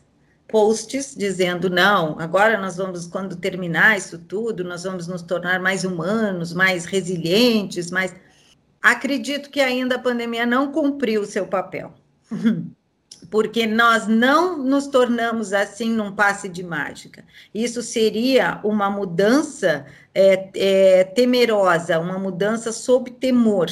posts 0.48 1.14
dizendo 1.16 1.68
não, 1.68 2.18
agora 2.20 2.58
nós 2.58 2.76
vamos 2.76 3.06
quando 3.06 3.34
terminar 3.34 3.96
isso 3.96 4.18
tudo, 4.18 4.62
nós 4.62 4.84
vamos 4.84 5.08
nos 5.08 5.22
tornar 5.22 5.60
mais 5.60 5.84
humanos, 5.84 6.52
mais 6.52 6.84
resilientes, 6.84 7.90
mais 7.90 8.14
Acredito 8.86 9.50
que 9.50 9.60
ainda 9.60 9.96
a 9.96 9.98
pandemia 9.98 10.46
não 10.46 10.70
cumpriu 10.70 11.22
o 11.22 11.26
seu 11.26 11.44
papel, 11.44 11.92
porque 13.28 13.66
nós 13.66 14.06
não 14.06 14.56
nos 14.62 14.86
tornamos 14.86 15.52
assim 15.52 15.90
num 15.90 16.14
passe 16.14 16.48
de 16.48 16.62
mágica. 16.62 17.24
Isso 17.52 17.82
seria 17.82 18.60
uma 18.62 18.88
mudança 18.88 19.86
é, 20.14 20.50
é, 20.54 21.02
temerosa, 21.02 21.98
uma 21.98 22.16
mudança 22.16 22.70
sob 22.70 23.10
temor, 23.10 23.66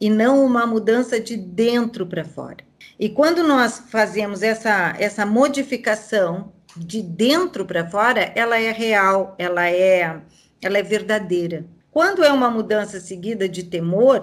e 0.00 0.10
não 0.10 0.44
uma 0.44 0.66
mudança 0.66 1.20
de 1.20 1.36
dentro 1.36 2.04
para 2.04 2.24
fora. 2.24 2.64
E 2.98 3.08
quando 3.08 3.44
nós 3.44 3.84
fazemos 3.88 4.42
essa, 4.42 4.96
essa 4.98 5.24
modificação 5.24 6.52
de 6.76 7.00
dentro 7.00 7.64
para 7.64 7.88
fora, 7.88 8.32
ela 8.34 8.58
é 8.58 8.72
real, 8.72 9.32
ela 9.38 9.70
é, 9.70 10.20
ela 10.60 10.76
é 10.76 10.82
verdadeira. 10.82 11.64
Quando 11.92 12.24
é 12.24 12.32
uma 12.32 12.50
mudança 12.50 13.00
seguida 13.00 13.48
de 13.48 13.64
temor, 13.64 14.20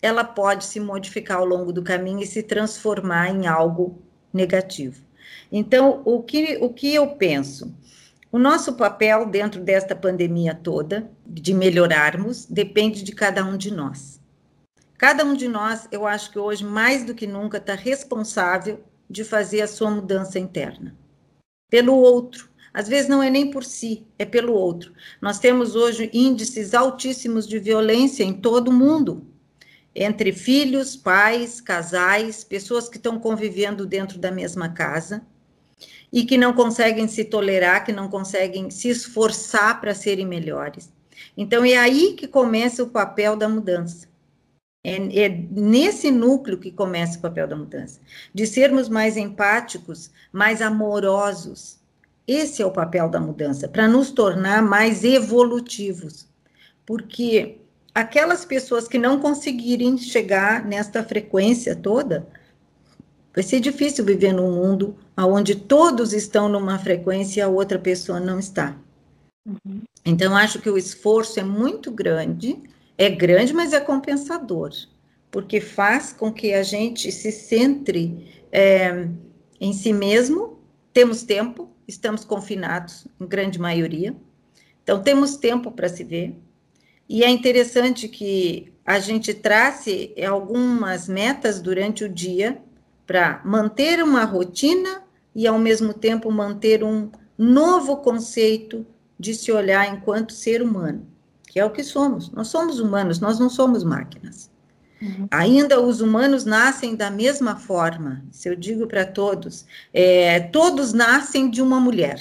ela 0.00 0.24
pode 0.24 0.64
se 0.64 0.78
modificar 0.78 1.38
ao 1.38 1.44
longo 1.44 1.72
do 1.72 1.82
caminho 1.82 2.22
e 2.22 2.26
se 2.26 2.42
transformar 2.42 3.30
em 3.30 3.46
algo 3.46 4.00
negativo. 4.32 5.02
Então, 5.50 6.02
o 6.04 6.22
que, 6.22 6.58
o 6.60 6.70
que 6.72 6.94
eu 6.94 7.08
penso? 7.16 7.74
O 8.30 8.38
nosso 8.38 8.74
papel 8.74 9.26
dentro 9.26 9.60
desta 9.60 9.96
pandemia 9.96 10.54
toda, 10.54 11.10
de 11.26 11.54
melhorarmos, 11.54 12.44
depende 12.44 13.02
de 13.02 13.12
cada 13.12 13.44
um 13.44 13.56
de 13.56 13.72
nós. 13.72 14.20
Cada 14.98 15.24
um 15.24 15.34
de 15.34 15.48
nós, 15.48 15.88
eu 15.90 16.06
acho 16.06 16.30
que 16.30 16.38
hoje, 16.38 16.64
mais 16.64 17.04
do 17.04 17.14
que 17.14 17.26
nunca, 17.26 17.58
está 17.58 17.74
responsável 17.74 18.80
de 19.08 19.24
fazer 19.24 19.62
a 19.62 19.68
sua 19.68 19.90
mudança 19.90 20.38
interna. 20.38 20.94
Pelo 21.70 21.94
outro, 21.94 22.50
às 22.74 22.86
vezes 22.86 23.08
não 23.08 23.22
é 23.22 23.30
nem 23.30 23.50
por 23.50 23.64
si, 23.64 24.06
é 24.18 24.24
pelo 24.24 24.52
outro. 24.52 24.92
Nós 25.22 25.38
temos 25.38 25.74
hoje 25.74 26.10
índices 26.12 26.74
altíssimos 26.74 27.46
de 27.46 27.58
violência 27.58 28.22
em 28.22 28.32
todo 28.32 28.68
o 28.68 28.72
mundo, 28.72 29.26
entre 29.94 30.32
filhos, 30.32 30.96
pais, 30.96 31.60
casais, 31.60 32.44
pessoas 32.44 32.88
que 32.88 32.96
estão 32.96 33.18
convivendo 33.18 33.86
dentro 33.86 34.18
da 34.18 34.30
mesma 34.30 34.68
casa 34.68 35.22
e 36.12 36.24
que 36.24 36.38
não 36.38 36.52
conseguem 36.52 37.06
se 37.08 37.24
tolerar, 37.24 37.84
que 37.84 37.92
não 37.92 38.08
conseguem 38.08 38.70
se 38.70 38.88
esforçar 38.88 39.80
para 39.80 39.94
serem 39.94 40.26
melhores. 40.26 40.90
Então 41.36 41.64
é 41.64 41.76
aí 41.76 42.14
que 42.14 42.26
começa 42.26 42.82
o 42.82 42.90
papel 42.90 43.36
da 43.36 43.48
mudança. 43.48 44.08
É, 44.84 45.24
é, 45.24 45.28
nesse 45.28 46.10
núcleo 46.10 46.58
que 46.58 46.70
começa 46.70 47.18
o 47.18 47.20
papel 47.20 47.46
da 47.46 47.56
mudança, 47.56 48.00
de 48.32 48.46
sermos 48.46 48.88
mais 48.88 49.16
empáticos, 49.16 50.10
mais 50.32 50.62
amorosos, 50.62 51.78
esse 52.26 52.62
é 52.62 52.66
o 52.66 52.70
papel 52.70 53.08
da 53.08 53.18
mudança, 53.18 53.66
para 53.68 53.88
nos 53.88 54.10
tornar 54.10 54.62
mais 54.62 55.02
evolutivos. 55.02 56.28
Porque 56.86 57.58
aquelas 57.94 58.44
pessoas 58.44 58.86
que 58.86 58.98
não 58.98 59.20
conseguirem 59.20 59.98
chegar 59.98 60.64
nesta 60.64 61.02
frequência 61.02 61.74
toda, 61.74 62.26
vai 63.34 63.42
ser 63.42 63.60
difícil 63.60 64.04
viver 64.04 64.32
num 64.32 64.52
mundo 64.52 64.96
onde 65.16 65.54
todos 65.54 66.12
estão 66.12 66.48
numa 66.48 66.78
frequência 66.78 67.40
e 67.40 67.42
a 67.42 67.48
outra 67.48 67.78
pessoa 67.78 68.20
não 68.20 68.38
está. 68.38 68.76
Uhum. 69.46 69.82
Então, 70.04 70.36
acho 70.36 70.60
que 70.60 70.70
o 70.70 70.78
esforço 70.78 71.40
é 71.40 71.42
muito 71.42 71.90
grande, 71.90 72.56
é 72.96 73.08
grande, 73.08 73.52
mas 73.52 73.72
é 73.72 73.80
compensador, 73.80 74.70
porque 75.30 75.60
faz 75.60 76.12
com 76.12 76.32
que 76.32 76.52
a 76.52 76.62
gente 76.62 77.10
se 77.12 77.32
centre 77.32 78.26
é, 78.52 79.08
em 79.60 79.72
si 79.72 79.92
mesmo, 79.92 80.58
temos 80.92 81.22
tempo, 81.22 81.70
estamos 81.86 82.24
confinados, 82.24 83.06
em 83.20 83.26
grande 83.26 83.58
maioria. 83.58 84.14
Então, 84.82 85.02
temos 85.02 85.36
tempo 85.36 85.70
para 85.70 85.88
se 85.88 86.02
ver. 86.02 86.34
E 87.08 87.24
é 87.24 87.30
interessante 87.30 88.08
que 88.08 88.72
a 88.84 88.98
gente 88.98 89.32
trace 89.32 90.14
algumas 90.26 91.08
metas 91.08 91.60
durante 91.60 92.04
o 92.04 92.08
dia 92.08 92.60
para 93.06 93.40
manter 93.44 94.02
uma 94.02 94.24
rotina 94.24 95.02
e, 95.34 95.46
ao 95.46 95.58
mesmo 95.58 95.94
tempo, 95.94 96.30
manter 96.30 96.84
um 96.84 97.10
novo 97.36 97.98
conceito 97.98 98.86
de 99.18 99.34
se 99.34 99.50
olhar 99.50 99.92
enquanto 99.92 100.32
ser 100.32 100.62
humano, 100.62 101.06
que 101.46 101.58
é 101.58 101.64
o 101.64 101.70
que 101.70 101.82
somos. 101.82 102.30
Nós 102.30 102.48
somos 102.48 102.78
humanos, 102.78 103.20
nós 103.20 103.38
não 103.38 103.48
somos 103.48 103.82
máquinas. 103.82 104.50
Uhum. 105.00 105.28
Ainda 105.30 105.80
os 105.80 106.00
humanos 106.00 106.44
nascem 106.44 106.96
da 106.96 107.10
mesma 107.10 107.56
forma. 107.56 108.24
Se 108.30 108.48
eu 108.48 108.56
digo 108.56 108.86
para 108.86 109.06
todos, 109.06 109.64
é, 109.92 110.40
todos 110.40 110.92
nascem 110.92 111.48
de 111.48 111.62
uma 111.62 111.80
mulher, 111.80 112.20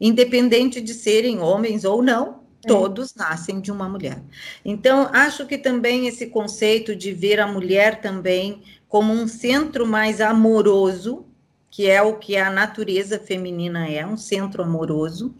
independente 0.00 0.80
de 0.80 0.94
serem 0.94 1.40
homens 1.40 1.84
ou 1.84 2.02
não. 2.02 2.41
É. 2.64 2.68
Todos 2.68 3.14
nascem 3.14 3.60
de 3.60 3.72
uma 3.72 3.88
mulher. 3.88 4.22
Então, 4.64 5.08
acho 5.12 5.46
que 5.46 5.58
também 5.58 6.06
esse 6.06 6.26
conceito 6.28 6.94
de 6.94 7.12
ver 7.12 7.40
a 7.40 7.46
mulher 7.46 8.00
também 8.00 8.62
como 8.88 9.12
um 9.12 9.26
centro 9.26 9.86
mais 9.86 10.20
amoroso, 10.20 11.24
que 11.70 11.88
é 11.88 12.02
o 12.02 12.18
que 12.18 12.36
a 12.36 12.50
natureza 12.50 13.18
feminina 13.18 13.88
é, 13.88 14.06
um 14.06 14.16
centro 14.16 14.62
amoroso, 14.62 15.34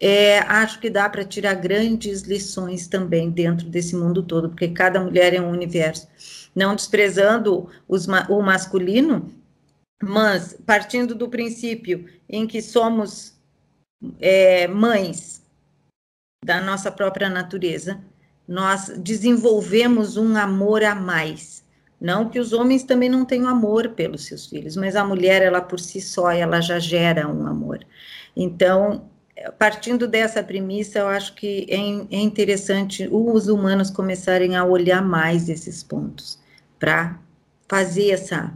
é, 0.00 0.40
acho 0.40 0.80
que 0.80 0.90
dá 0.90 1.08
para 1.08 1.24
tirar 1.24 1.54
grandes 1.54 2.22
lições 2.22 2.86
também 2.86 3.30
dentro 3.30 3.68
desse 3.68 3.94
mundo 3.94 4.22
todo, 4.22 4.48
porque 4.48 4.68
cada 4.68 5.00
mulher 5.00 5.34
é 5.34 5.40
um 5.40 5.50
universo. 5.50 6.08
Não 6.54 6.74
desprezando 6.74 7.68
os, 7.88 8.06
o 8.28 8.42
masculino, 8.42 9.30
mas 10.02 10.56
partindo 10.66 11.14
do 11.14 11.28
princípio 11.28 12.06
em 12.28 12.46
que 12.46 12.60
somos 12.60 13.34
é, 14.20 14.66
mães 14.66 15.42
da 16.44 16.60
nossa 16.60 16.90
própria 16.90 17.28
natureza, 17.28 18.00
nós 18.46 18.88
desenvolvemos 18.98 20.16
um 20.16 20.36
amor 20.36 20.84
a 20.84 20.94
mais. 20.94 21.64
Não 22.00 22.28
que 22.28 22.38
os 22.38 22.52
homens 22.52 22.84
também 22.84 23.08
não 23.08 23.24
tenham 23.24 23.48
amor 23.48 23.90
pelos 23.90 24.26
seus 24.26 24.46
filhos, 24.46 24.76
mas 24.76 24.96
a 24.96 25.04
mulher, 25.04 25.42
ela 25.42 25.60
por 25.60 25.80
si 25.80 26.00
só, 26.00 26.30
ela 26.30 26.60
já 26.60 26.78
gera 26.78 27.26
um 27.26 27.46
amor. 27.46 27.80
Então, 28.36 29.08
partindo 29.58 30.06
dessa 30.06 30.42
premissa, 30.42 30.98
eu 30.98 31.08
acho 31.08 31.34
que 31.34 31.66
é, 31.68 32.16
é 32.16 32.20
interessante 32.20 33.08
os 33.10 33.48
humanos 33.48 33.90
começarem 33.90 34.56
a 34.56 34.64
olhar 34.64 35.02
mais 35.02 35.48
esses 35.48 35.82
pontos 35.82 36.38
para 36.78 37.18
fazer 37.68 38.10
essa 38.10 38.52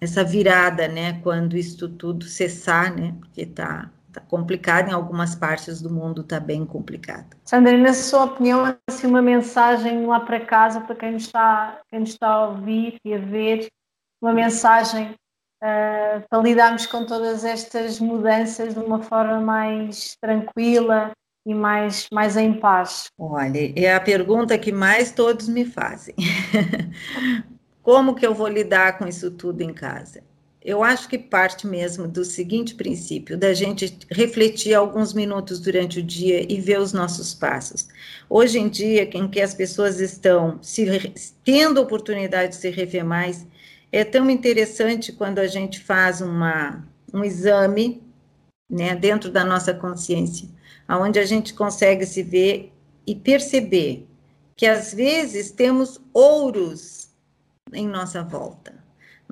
essa 0.00 0.24
virada, 0.24 0.88
né, 0.88 1.20
quando 1.22 1.56
isso 1.56 1.88
tudo 1.88 2.24
cessar, 2.24 2.92
né, 2.92 3.14
porque 3.20 3.42
está 3.42 3.88
tá 4.12 4.20
complicado 4.20 4.90
em 4.90 4.92
algumas 4.92 5.34
partes 5.34 5.80
do 5.80 5.90
mundo, 5.90 6.20
está 6.20 6.38
bem 6.38 6.64
complicado. 6.66 7.36
Sandra, 7.44 7.76
na 7.76 7.94
sua 7.94 8.24
opinião, 8.24 8.76
assim, 8.88 9.06
uma 9.06 9.22
mensagem 9.22 10.06
lá 10.06 10.20
para 10.20 10.40
casa 10.40 10.80
para 10.80 10.94
quem 10.94 11.16
está, 11.16 11.80
quem 11.88 12.02
está 12.02 12.28
a 12.28 12.48
ouvir 12.48 12.96
e 13.04 13.14
a 13.14 13.18
ver, 13.18 13.68
uma 14.20 14.32
mensagem 14.32 15.14
uh, 15.62 16.28
para 16.28 16.42
lidarmos 16.42 16.86
com 16.86 17.06
todas 17.06 17.44
estas 17.44 17.98
mudanças 17.98 18.74
de 18.74 18.80
uma 18.80 19.02
forma 19.02 19.40
mais 19.40 20.16
tranquila 20.20 21.12
e 21.46 21.54
mais, 21.54 22.06
mais 22.12 22.36
em 22.36 22.52
paz? 22.52 23.06
Olha, 23.18 23.72
é 23.76 23.94
a 23.94 24.00
pergunta 24.00 24.58
que 24.58 24.70
mais 24.70 25.10
todos 25.10 25.48
me 25.48 25.64
fazem. 25.64 26.14
Como 27.82 28.14
que 28.14 28.24
eu 28.24 28.32
vou 28.32 28.46
lidar 28.46 28.98
com 28.98 29.08
isso 29.08 29.30
tudo 29.30 29.60
em 29.60 29.72
casa? 29.74 30.22
Eu 30.64 30.84
acho 30.84 31.08
que 31.08 31.18
parte 31.18 31.66
mesmo 31.66 32.06
do 32.06 32.24
seguinte 32.24 32.76
princípio, 32.76 33.36
da 33.36 33.52
gente 33.52 33.98
refletir 34.08 34.74
alguns 34.74 35.12
minutos 35.12 35.58
durante 35.58 35.98
o 35.98 36.02
dia 36.02 36.46
e 36.48 36.60
ver 36.60 36.78
os 36.78 36.92
nossos 36.92 37.34
passos. 37.34 37.88
Hoje 38.30 38.60
em 38.60 38.68
dia, 38.68 39.10
em 39.12 39.26
que 39.26 39.40
as 39.40 39.54
pessoas 39.54 39.98
estão 39.98 40.62
se 40.62 40.86
tendo 41.44 41.80
a 41.80 41.82
oportunidade 41.82 42.50
de 42.50 42.56
se 42.56 42.70
rever 42.70 43.04
mais, 43.04 43.44
é 43.90 44.04
tão 44.04 44.30
interessante 44.30 45.12
quando 45.12 45.40
a 45.40 45.48
gente 45.48 45.80
faz 45.80 46.20
uma, 46.20 46.86
um 47.12 47.24
exame 47.24 48.00
né, 48.70 48.94
dentro 48.94 49.30
da 49.32 49.44
nossa 49.44 49.74
consciência, 49.74 50.48
onde 50.88 51.18
a 51.18 51.26
gente 51.26 51.54
consegue 51.54 52.06
se 52.06 52.22
ver 52.22 52.72
e 53.04 53.16
perceber 53.16 54.06
que 54.56 54.64
às 54.64 54.94
vezes 54.94 55.50
temos 55.50 56.00
ouros 56.14 57.10
em 57.72 57.88
nossa 57.88 58.22
volta. 58.22 58.81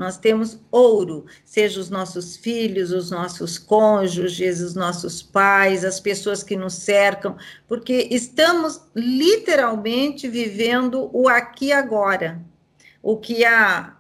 Nós 0.01 0.17
temos 0.17 0.59
ouro, 0.71 1.27
seja 1.45 1.79
os 1.79 1.91
nossos 1.91 2.35
filhos, 2.35 2.91
os 2.91 3.11
nossos 3.11 3.59
cônjuges, 3.59 4.63
os 4.63 4.75
nossos 4.75 5.23
pais, 5.23 5.85
as 5.85 6.01
pessoas 6.01 6.43
que 6.43 6.57
nos 6.57 6.73
cercam, 6.73 7.37
porque 7.69 8.09
estamos 8.11 8.81
literalmente 8.97 10.27
vivendo 10.27 11.11
o 11.13 11.29
aqui 11.29 11.67
e 11.67 11.73
agora. 11.75 12.41
O 13.03 13.19
que 13.19 13.45
há 13.45 13.95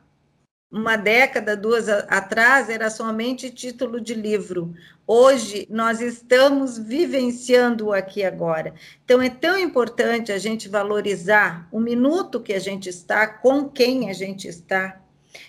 uma 0.72 0.96
década, 0.96 1.54
duas 1.54 1.86
atrás, 1.86 2.70
era 2.70 2.88
somente 2.88 3.50
título 3.50 4.00
de 4.00 4.14
livro. 4.14 4.72
Hoje, 5.06 5.66
nós 5.68 6.00
estamos 6.00 6.78
vivenciando 6.78 7.92
aqui 7.92 8.24
agora. 8.24 8.72
Então, 9.04 9.20
é 9.20 9.28
tão 9.28 9.58
importante 9.58 10.32
a 10.32 10.38
gente 10.38 10.66
valorizar 10.66 11.68
o 11.70 11.78
minuto 11.78 12.40
que 12.40 12.54
a 12.54 12.58
gente 12.58 12.88
está, 12.88 13.26
com 13.26 13.68
quem 13.68 14.08
a 14.08 14.14
gente 14.14 14.48
está. 14.48 14.98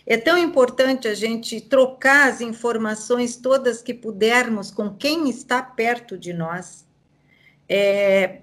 É 0.06 0.18
tão 0.18 0.38
importante 0.38 1.08
a 1.08 1.14
gente 1.14 1.60
trocar 1.62 2.30
as 2.30 2.42
informações 2.42 3.36
todas 3.36 3.82
que 3.82 3.94
pudermos 3.94 4.72
com 4.72 4.90
quem 4.90 5.30
está 5.30 5.62
perto 5.62 6.18
de 6.18 6.34
nós. 6.34 6.86
É, 7.68 8.42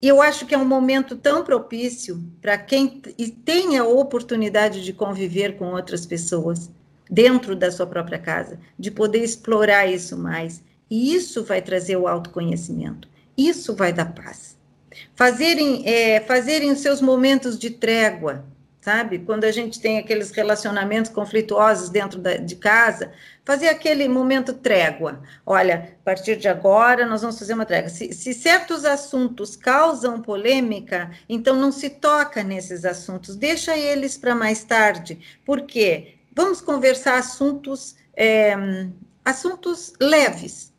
eu 0.00 0.22
acho 0.22 0.46
que 0.46 0.54
é 0.54 0.58
um 0.58 0.64
momento 0.64 1.16
tão 1.16 1.42
propício 1.42 2.22
para 2.40 2.56
quem 2.56 3.00
tenha 3.44 3.82
a 3.82 3.88
oportunidade 3.88 4.84
de 4.84 4.92
conviver 4.92 5.56
com 5.56 5.72
outras 5.72 6.06
pessoas 6.06 6.70
dentro 7.10 7.56
da 7.56 7.70
sua 7.70 7.86
própria 7.86 8.18
casa, 8.18 8.60
de 8.78 8.90
poder 8.90 9.24
explorar 9.24 9.86
isso 9.86 10.16
mais. 10.16 10.62
E 10.90 11.14
isso 11.14 11.44
vai 11.44 11.60
trazer 11.60 11.96
o 11.96 12.06
autoconhecimento, 12.06 13.08
isso 13.36 13.74
vai 13.74 13.92
dar 13.92 14.14
paz. 14.14 14.56
Fazerem, 15.14 15.82
é, 15.86 16.20
fazerem 16.20 16.70
os 16.70 16.78
seus 16.78 17.00
momentos 17.00 17.58
de 17.58 17.70
trégua, 17.70 18.44
sabe? 18.88 19.18
Quando 19.18 19.44
a 19.44 19.50
gente 19.50 19.78
tem 19.78 19.98
aqueles 19.98 20.30
relacionamentos 20.30 21.10
conflituosos 21.10 21.90
dentro 21.90 22.18
da, 22.18 22.38
de 22.38 22.56
casa, 22.56 23.12
fazer 23.44 23.68
aquele 23.68 24.08
momento 24.08 24.54
trégua. 24.54 25.22
Olha, 25.44 25.94
a 26.00 26.04
partir 26.04 26.36
de 26.36 26.48
agora 26.48 27.04
nós 27.04 27.20
vamos 27.20 27.38
fazer 27.38 27.52
uma 27.52 27.66
trégua. 27.66 27.90
Se, 27.90 28.14
se 28.14 28.32
certos 28.32 28.86
assuntos 28.86 29.56
causam 29.56 30.22
polêmica, 30.22 31.10
então 31.28 31.54
não 31.54 31.70
se 31.70 31.90
toca 31.90 32.42
nesses 32.42 32.86
assuntos, 32.86 33.36
deixa 33.36 33.76
eles 33.76 34.16
para 34.16 34.34
mais 34.34 34.64
tarde. 34.64 35.18
Por 35.44 35.60
quê? 35.66 36.14
Vamos 36.34 36.62
conversar 36.62 37.18
assuntos, 37.18 37.94
é, 38.16 38.56
assuntos 39.22 39.92
leves, 40.00 40.72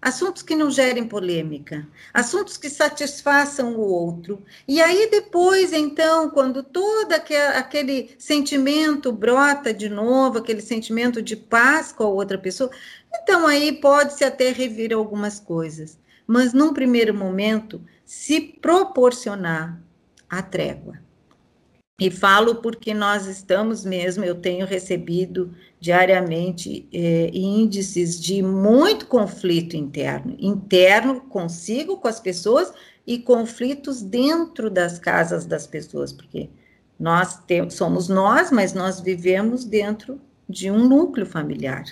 assuntos 0.00 0.42
que 0.42 0.54
não 0.54 0.70
gerem 0.70 1.06
polêmica, 1.06 1.86
assuntos 2.14 2.56
que 2.56 2.70
satisfaçam 2.70 3.74
o 3.76 3.80
outro. 3.80 4.42
E 4.66 4.80
aí 4.80 5.08
depois, 5.10 5.72
então, 5.72 6.30
quando 6.30 6.62
todo 6.62 7.12
aquele 7.12 8.14
sentimento 8.18 9.12
brota 9.12 9.74
de 9.74 9.88
novo, 9.88 10.38
aquele 10.38 10.60
sentimento 10.60 11.20
de 11.20 11.36
paz 11.36 11.92
com 11.92 12.04
a 12.04 12.08
outra 12.08 12.38
pessoa, 12.38 12.70
então 13.22 13.46
aí 13.46 13.72
pode-se 13.72 14.24
até 14.24 14.50
rever 14.52 14.92
algumas 14.92 15.40
coisas. 15.40 15.98
Mas 16.26 16.52
num 16.52 16.72
primeiro 16.72 17.14
momento, 17.14 17.82
se 18.04 18.40
proporcionar 18.40 19.80
a 20.28 20.42
trégua. 20.42 21.07
E 22.00 22.12
falo 22.12 22.56
porque 22.56 22.94
nós 22.94 23.26
estamos 23.26 23.84
mesmo, 23.84 24.24
eu 24.24 24.36
tenho 24.36 24.64
recebido 24.64 25.52
diariamente 25.80 26.88
é, 26.92 27.28
índices 27.34 28.20
de 28.20 28.40
muito 28.40 29.06
conflito 29.06 29.76
interno, 29.76 30.36
interno 30.38 31.20
consigo, 31.22 31.96
com 31.96 32.06
as 32.06 32.20
pessoas, 32.20 32.72
e 33.04 33.18
conflitos 33.18 34.00
dentro 34.00 34.70
das 34.70 34.98
casas 34.98 35.44
das 35.44 35.66
pessoas, 35.66 36.12
porque 36.12 36.48
nós 37.00 37.40
somos 37.70 38.08
nós, 38.08 38.52
mas 38.52 38.74
nós 38.74 39.00
vivemos 39.00 39.64
dentro 39.64 40.20
de 40.48 40.70
um 40.70 40.86
núcleo 40.86 41.26
familiar, 41.26 41.84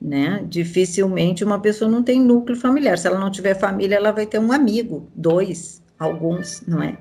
né? 0.00 0.44
Dificilmente 0.48 1.42
uma 1.42 1.58
pessoa 1.58 1.90
não 1.90 2.02
tem 2.02 2.20
núcleo 2.20 2.56
familiar. 2.56 2.98
Se 2.98 3.06
ela 3.06 3.18
não 3.18 3.30
tiver 3.30 3.54
família, 3.54 3.96
ela 3.96 4.12
vai 4.12 4.26
ter 4.26 4.38
um 4.38 4.52
amigo, 4.52 5.08
dois, 5.14 5.82
alguns, 5.98 6.62
não 6.66 6.82
é? 6.82 6.98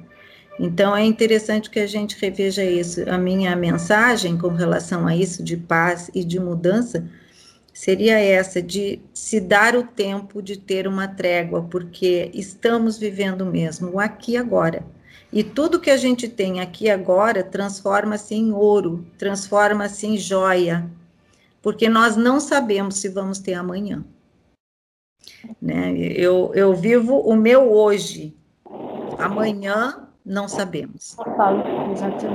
Então 0.59 0.93
é 0.93 1.05
interessante 1.05 1.69
que 1.69 1.79
a 1.79 1.87
gente 1.87 2.19
reveja 2.19 2.63
isso. 2.63 3.09
A 3.09 3.17
minha 3.17 3.55
mensagem 3.55 4.37
com 4.37 4.49
relação 4.49 5.07
a 5.07 5.15
isso 5.15 5.41
de 5.41 5.55
paz 5.55 6.11
e 6.13 6.21
de 6.21 6.37
mudança 6.37 7.09
seria 7.73 8.19
essa 8.19 8.61
de 8.61 8.99
se 9.13 9.39
dar 9.39 9.73
o 9.73 9.85
tempo 9.85 10.41
de 10.41 10.57
ter 10.57 10.85
uma 10.85 11.07
trégua, 11.07 11.63
porque 11.63 12.29
estamos 12.33 12.97
vivendo 12.97 13.45
mesmo 13.45 13.91
o 13.91 13.99
aqui 14.01 14.35
agora. 14.35 14.85
E 15.31 15.45
tudo 15.45 15.79
que 15.79 15.89
a 15.89 15.95
gente 15.95 16.27
tem 16.27 16.59
aqui 16.59 16.89
agora 16.89 17.41
transforma-se 17.41 18.35
em 18.35 18.51
ouro, 18.51 19.07
transforma-se 19.17 20.07
em 20.07 20.17
joia, 20.17 20.89
porque 21.61 21.87
nós 21.87 22.17
não 22.17 22.37
sabemos 22.41 22.97
se 22.97 23.07
vamos 23.07 23.39
ter 23.39 23.53
amanhã. 23.53 24.03
Né? 25.61 25.95
Eu, 25.97 26.51
eu 26.53 26.75
vivo 26.75 27.17
o 27.17 27.33
meu 27.33 27.71
hoje. 27.71 28.35
Amanhã 29.17 30.08
não 30.29 30.47
sabemos. 30.47 31.17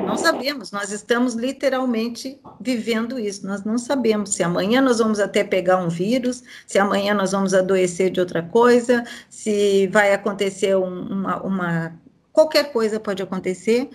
Não 0.04 0.16
sabemos, 0.16 0.72
nós 0.72 0.90
estamos 0.90 1.34
literalmente 1.34 2.40
vivendo 2.60 3.20
isso. 3.20 3.46
Nós 3.46 3.62
não 3.62 3.78
sabemos 3.78 4.34
se 4.34 4.42
amanhã 4.42 4.80
nós 4.80 4.98
vamos 4.98 5.20
até 5.20 5.44
pegar 5.44 5.76
um 5.76 5.88
vírus, 5.88 6.42
se 6.66 6.76
amanhã 6.76 7.14
nós 7.14 7.30
vamos 7.30 7.54
adoecer 7.54 8.10
de 8.10 8.18
outra 8.18 8.42
coisa, 8.42 9.04
se 9.30 9.86
vai 9.86 10.12
acontecer 10.12 10.74
uma, 10.74 11.40
uma 11.42 11.94
qualquer 12.32 12.72
coisa 12.72 12.98
pode 12.98 13.22
acontecer 13.22 13.88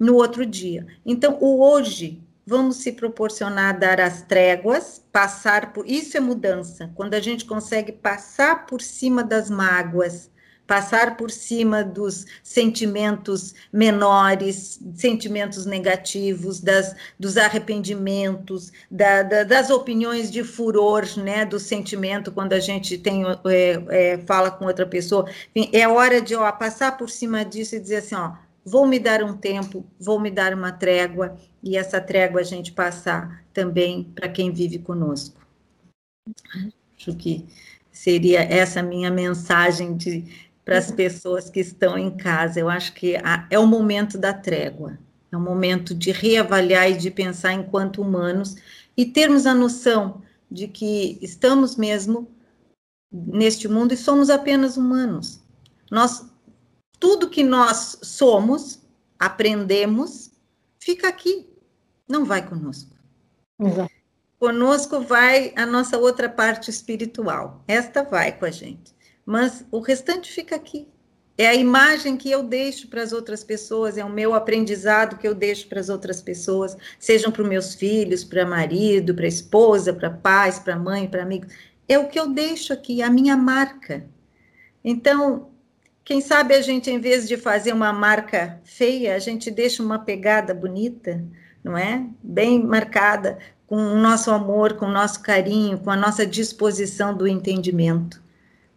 no 0.00 0.14
outro 0.14 0.46
dia. 0.46 0.86
Então, 1.04 1.36
o 1.38 1.62
hoje 1.62 2.22
vamos 2.46 2.76
se 2.76 2.90
proporcionar 2.92 3.78
dar 3.78 4.00
as 4.00 4.22
tréguas, 4.22 5.04
passar 5.12 5.74
por 5.74 5.86
isso 5.86 6.16
é 6.16 6.20
mudança. 6.20 6.90
Quando 6.94 7.12
a 7.12 7.20
gente 7.20 7.44
consegue 7.44 7.92
passar 7.92 8.64
por 8.64 8.80
cima 8.80 9.22
das 9.22 9.50
mágoas, 9.50 10.31
passar 10.72 11.18
por 11.18 11.30
cima 11.30 11.84
dos 11.84 12.24
sentimentos 12.42 13.54
menores, 13.70 14.80
sentimentos 14.94 15.66
negativos, 15.66 16.62
das, 16.62 16.96
dos 17.20 17.36
arrependimentos, 17.36 18.72
da, 18.90 19.22
da, 19.22 19.44
das 19.44 19.68
opiniões 19.68 20.30
de 20.30 20.42
furor, 20.42 21.04
né, 21.18 21.44
do 21.44 21.60
sentimento 21.60 22.32
quando 22.32 22.54
a 22.54 22.58
gente 22.58 22.96
tem 22.96 23.22
é, 23.44 23.84
é, 23.90 24.18
fala 24.26 24.50
com 24.50 24.64
outra 24.64 24.86
pessoa. 24.86 25.30
Enfim, 25.54 25.68
é 25.74 25.86
hora 25.86 26.22
de 26.22 26.34
ó, 26.34 26.50
passar 26.52 26.96
por 26.96 27.10
cima 27.10 27.44
disso 27.44 27.76
e 27.76 27.80
dizer 27.80 27.96
assim, 27.96 28.14
ó, 28.14 28.32
vou 28.64 28.86
me 28.86 28.98
dar 28.98 29.22
um 29.22 29.36
tempo, 29.36 29.84
vou 30.00 30.18
me 30.18 30.30
dar 30.30 30.54
uma 30.54 30.72
trégua, 30.72 31.36
e 31.62 31.76
essa 31.76 32.00
trégua 32.00 32.40
a 32.40 32.44
gente 32.44 32.72
passar 32.72 33.44
também 33.52 34.04
para 34.04 34.26
quem 34.26 34.50
vive 34.50 34.78
conosco. 34.78 35.38
Acho 36.96 37.14
que 37.14 37.46
seria 37.90 38.40
essa 38.40 38.82
minha 38.82 39.10
mensagem 39.10 39.98
para 40.64 40.78
as 40.78 40.90
pessoas 40.90 41.50
que 41.50 41.60
estão 41.60 41.98
em 41.98 42.10
casa. 42.10 42.60
Eu 42.60 42.68
acho 42.68 42.92
que 42.92 43.16
a, 43.16 43.46
é 43.50 43.58
o 43.58 43.66
momento 43.66 44.16
da 44.16 44.32
trégua, 44.32 44.98
é 45.30 45.36
o 45.36 45.40
momento 45.40 45.94
de 45.94 46.12
reavaliar 46.12 46.90
e 46.90 46.96
de 46.96 47.10
pensar 47.10 47.52
enquanto 47.52 48.00
humanos 48.00 48.56
e 48.96 49.06
termos 49.06 49.46
a 49.46 49.54
noção 49.54 50.22
de 50.50 50.68
que 50.68 51.18
estamos 51.22 51.76
mesmo 51.76 52.30
neste 53.10 53.68
mundo 53.68 53.92
e 53.92 53.96
somos 53.96 54.30
apenas 54.30 54.76
humanos. 54.76 55.40
Nós 55.90 56.26
tudo 57.02 57.28
que 57.28 57.42
nós 57.42 57.98
somos, 58.00 58.80
aprendemos, 59.18 60.30
fica 60.78 61.08
aqui, 61.08 61.50
não 62.06 62.24
vai 62.24 62.48
conosco. 62.48 62.96
Exato. 63.58 63.90
Conosco 64.38 65.00
vai 65.00 65.52
a 65.56 65.66
nossa 65.66 65.98
outra 65.98 66.28
parte 66.28 66.70
espiritual. 66.70 67.64
Esta 67.66 68.04
vai 68.04 68.38
com 68.38 68.44
a 68.44 68.52
gente. 68.52 68.94
Mas 69.24 69.64
o 69.70 69.80
restante 69.80 70.32
fica 70.32 70.56
aqui. 70.56 70.88
É 71.38 71.46
a 71.46 71.54
imagem 71.54 72.16
que 72.16 72.30
eu 72.30 72.42
deixo 72.42 72.88
para 72.88 73.02
as 73.02 73.12
outras 73.12 73.42
pessoas, 73.42 73.96
é 73.96 74.04
o 74.04 74.10
meu 74.10 74.34
aprendizado 74.34 75.16
que 75.16 75.26
eu 75.26 75.34
deixo 75.34 75.66
para 75.66 75.80
as 75.80 75.88
outras 75.88 76.20
pessoas, 76.20 76.76
sejam 76.98 77.32
para 77.32 77.42
os 77.42 77.48
meus 77.48 77.74
filhos, 77.74 78.22
para 78.22 78.44
marido, 78.44 79.14
para 79.14 79.26
esposa, 79.26 79.94
para 79.94 80.10
pais, 80.10 80.58
para 80.58 80.78
mãe, 80.78 81.08
para 81.08 81.22
amigos. 81.22 81.52
É 81.88 81.98
o 81.98 82.06
que 82.06 82.20
eu 82.20 82.28
deixo 82.28 82.72
aqui, 82.72 83.02
a 83.02 83.10
minha 83.10 83.36
marca. 83.36 84.04
Então, 84.84 85.50
quem 86.04 86.20
sabe 86.20 86.54
a 86.54 86.60
gente, 86.60 86.90
em 86.90 87.00
vez 87.00 87.26
de 87.26 87.36
fazer 87.36 87.72
uma 87.72 87.92
marca 87.92 88.60
feia, 88.64 89.14
a 89.14 89.18
gente 89.18 89.50
deixa 89.50 89.82
uma 89.82 89.98
pegada 89.98 90.52
bonita, 90.52 91.24
não 91.64 91.78
é? 91.78 92.06
Bem 92.22 92.62
marcada, 92.62 93.38
com 93.66 93.76
o 93.76 93.96
nosso 93.96 94.30
amor, 94.30 94.74
com 94.74 94.86
o 94.86 94.92
nosso 94.92 95.22
carinho, 95.22 95.78
com 95.78 95.90
a 95.90 95.96
nossa 95.96 96.26
disposição 96.26 97.16
do 97.16 97.26
entendimento. 97.26 98.21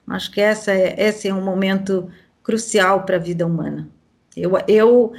Acho 0.08 0.32
que 0.32 0.42
essa 0.42 0.72
é, 0.72 0.96
esse 1.02 1.28
é 1.28 1.34
um 1.34 1.44
momento 1.44 2.10
crucial 2.44 3.04
para 3.04 3.16
a 3.16 3.20
vida 3.20 3.46
humana. 3.46 3.90
Eu, 4.36 4.52
eu, 4.68 5.14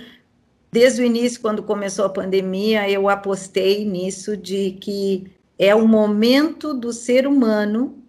desde 0.70 1.02
o 1.02 1.04
início, 1.04 1.40
quando 1.40 1.62
começou 1.62 2.04
a 2.04 2.10
pandemia, 2.10 2.88
eu 2.88 3.08
apostei 3.08 3.84
nisso 3.84 4.36
de 4.36 4.72
que 4.72 5.30
é 5.58 5.74
o 5.74 5.88
momento 5.88 6.74
do 6.74 6.92
ser 6.92 7.26
humano 7.26 8.02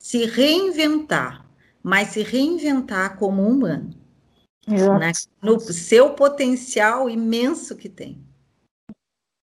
se 0.00 0.26
reinventar 0.26 1.46
mas 1.86 2.08
se 2.08 2.22
reinventar 2.24 3.16
como 3.16 3.48
humano. 3.48 3.94
Né? 4.66 5.12
No 5.40 5.60
seu 5.60 6.14
potencial 6.14 7.08
imenso 7.08 7.76
que 7.76 7.88
tem. 7.88 8.26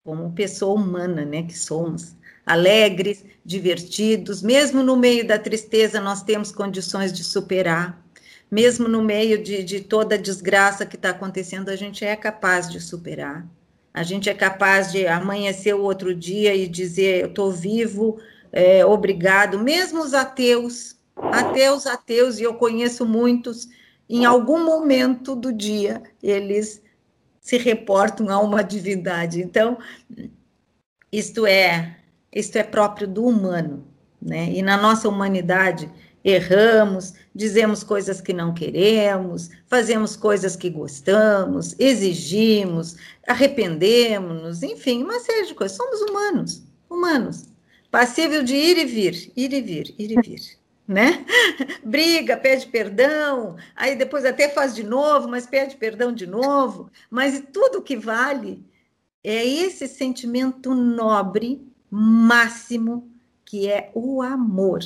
Como 0.05 0.31
pessoa 0.31 0.79
humana, 0.79 1.25
né, 1.25 1.43
que 1.43 1.59
somos. 1.59 2.15
Alegres, 2.49 3.23
divertidos, 3.45 4.41
mesmo 4.41 4.81
no 4.81 4.97
meio 4.97 5.25
da 5.25 5.37
tristeza, 5.37 6.01
nós 6.01 6.23
temos 6.23 6.51
condições 6.51 7.13
de 7.13 7.23
superar. 7.23 8.03
Mesmo 8.49 8.87
no 8.87 9.03
meio 9.03 9.41
de, 9.41 9.63
de 9.63 9.81
toda 9.81 10.15
a 10.15 10.17
desgraça 10.17 10.85
que 10.85 10.95
está 10.95 11.11
acontecendo, 11.11 11.69
a 11.69 11.75
gente 11.75 12.03
é 12.03 12.15
capaz 12.15 12.67
de 12.67 12.81
superar. 12.81 13.47
A 13.93 14.01
gente 14.01 14.29
é 14.29 14.33
capaz 14.33 14.91
de 14.91 15.05
amanhecer 15.05 15.75
o 15.75 15.83
outro 15.83 16.15
dia 16.15 16.55
e 16.55 16.67
dizer: 16.67 17.21
Eu 17.21 17.27
estou 17.27 17.51
vivo, 17.51 18.19
é, 18.51 18.83
obrigado. 18.83 19.59
Mesmo 19.59 20.01
os 20.01 20.15
ateus, 20.15 20.97
ateus, 21.15 21.85
ateus, 21.85 22.39
e 22.39 22.43
eu 22.43 22.55
conheço 22.55 23.05
muitos, 23.05 23.67
em 24.09 24.25
algum 24.25 24.65
momento 24.65 25.35
do 25.35 25.53
dia 25.53 26.01
eles 26.23 26.81
se 27.39 27.57
reportam 27.57 28.29
a 28.29 28.39
uma 28.39 28.63
divindade. 28.63 29.41
Então, 29.41 29.77
isto 31.11 31.45
é, 31.45 31.98
isto 32.33 32.57
é 32.57 32.63
próprio 32.63 33.07
do 33.07 33.25
humano, 33.25 33.85
né? 34.21 34.51
E 34.51 34.61
na 34.61 34.77
nossa 34.77 35.07
humanidade 35.07 35.91
erramos, 36.23 37.13
dizemos 37.33 37.83
coisas 37.83 38.19
que 38.21 38.33
não 38.33 38.53
queremos, 38.53 39.49
fazemos 39.67 40.15
coisas 40.15 40.55
que 40.55 40.69
gostamos, 40.69 41.75
exigimos, 41.79 42.97
arrependemos-nos, 43.27 44.61
enfim, 44.63 45.03
uma 45.03 45.19
série 45.19 45.47
de 45.47 45.55
coisas. 45.55 45.77
Somos 45.77 46.01
humanos, 46.01 46.63
humanos, 46.89 47.45
passível 47.89 48.43
de 48.43 48.55
ir 48.55 48.77
e 48.77 48.85
vir, 48.85 49.31
ir 49.35 49.53
e 49.53 49.61
vir, 49.61 49.95
ir 49.97 50.11
e 50.11 50.21
vir 50.21 50.59
né? 50.89 51.23
Briga, 51.85 52.35
pede 52.35 52.65
perdão, 52.65 53.55
aí 53.75 53.95
depois 53.95 54.25
até 54.25 54.49
faz 54.49 54.75
de 54.75 54.83
novo, 54.83 55.27
mas 55.27 55.45
pede 55.45 55.77
perdão 55.77 56.11
de 56.11 56.25
novo. 56.25 56.89
Mas 57.11 57.43
tudo 57.53 57.83
que 57.83 57.95
vale 57.95 58.65
é 59.23 59.45
esse 59.45 59.87
sentimento 59.87 60.73
nobre, 60.73 61.61
máximo, 61.89 63.07
que 63.45 63.67
é 63.67 63.91
o 63.93 64.21
amor. 64.21 64.81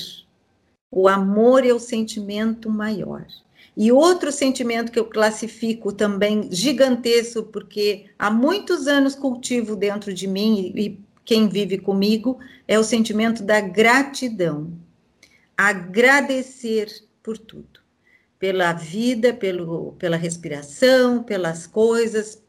O 0.89 1.07
amor 1.07 1.65
é 1.65 1.73
o 1.73 1.79
sentimento 1.79 2.69
maior. 2.69 3.25
E 3.75 3.91
outro 3.91 4.31
sentimento 4.31 4.91
que 4.91 4.99
eu 4.99 5.05
classifico 5.05 5.91
também 5.91 6.47
gigantesco, 6.51 7.43
porque 7.43 8.05
há 8.17 8.29
muitos 8.29 8.87
anos 8.87 9.15
cultivo 9.15 9.75
dentro 9.75 10.13
de 10.13 10.27
mim 10.27 10.71
e 10.75 10.99
quem 11.25 11.47
vive 11.47 11.77
comigo, 11.77 12.37
é 12.67 12.77
o 12.77 12.83
sentimento 12.83 13.41
da 13.43 13.59
gratidão 13.59 14.71
agradecer 15.57 16.89
por 17.21 17.37
tudo, 17.37 17.79
pela 18.37 18.73
vida, 18.73 19.33
pelo, 19.33 19.93
pela 19.93 20.17
respiração, 20.17 21.23
pelas 21.23 21.65
coisas, 21.65 22.41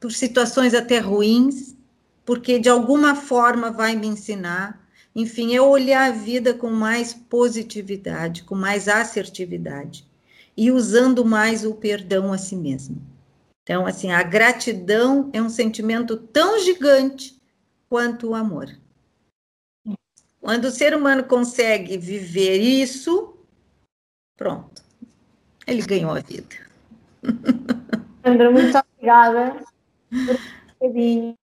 por 0.00 0.10
situações 0.12 0.74
até 0.74 0.98
ruins, 0.98 1.76
porque 2.24 2.58
de 2.58 2.68
alguma 2.68 3.14
forma 3.14 3.70
vai 3.70 3.96
me 3.96 4.06
ensinar. 4.06 4.80
Enfim, 5.14 5.54
é 5.54 5.60
olhar 5.60 6.08
a 6.08 6.12
vida 6.12 6.54
com 6.54 6.70
mais 6.70 7.12
positividade, 7.12 8.44
com 8.44 8.54
mais 8.54 8.88
assertividade 8.88 10.08
e 10.56 10.70
usando 10.70 11.24
mais 11.24 11.64
o 11.64 11.74
perdão 11.74 12.32
a 12.32 12.38
si 12.38 12.54
mesmo. 12.54 13.00
Então, 13.62 13.86
assim, 13.86 14.12
a 14.12 14.22
gratidão 14.22 15.30
é 15.32 15.40
um 15.42 15.48
sentimento 15.48 16.16
tão 16.16 16.58
gigante 16.58 17.40
quanto 17.88 18.28
o 18.28 18.34
amor. 18.34 18.68
Quando 20.40 20.66
o 20.66 20.70
ser 20.70 20.94
humano 20.94 21.24
consegue 21.24 21.98
viver 21.98 22.58
isso, 22.58 23.36
pronto, 24.36 24.82
ele 25.66 25.82
ganhou 25.82 26.12
a 26.12 26.20
vida. 26.20 26.56
Sandra, 28.24 28.50
muito 28.50 28.78
obrigada 28.78 29.62
por 30.78 30.90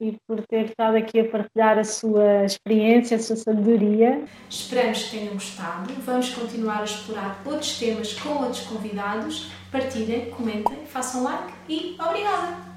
e 0.00 0.16
por 0.26 0.46
ter 0.46 0.66
estado 0.66 0.96
aqui 0.96 1.18
a 1.20 1.28
partilhar 1.28 1.78
a 1.78 1.84
sua 1.84 2.44
experiência, 2.44 3.16
a 3.16 3.20
sua 3.20 3.36
sabedoria. 3.36 4.24
Esperamos 4.48 5.04
que 5.04 5.18
tenham 5.18 5.34
gostado. 5.34 5.92
Vamos 6.04 6.30
continuar 6.30 6.80
a 6.80 6.84
explorar 6.84 7.42
outros 7.44 7.78
temas 7.78 8.14
com 8.14 8.28
outros 8.30 8.60
convidados. 8.60 9.50
Partilhem, 9.72 10.30
comentem, 10.30 10.86
façam 10.86 11.24
like 11.24 11.52
e 11.68 11.96
obrigada! 12.00 12.67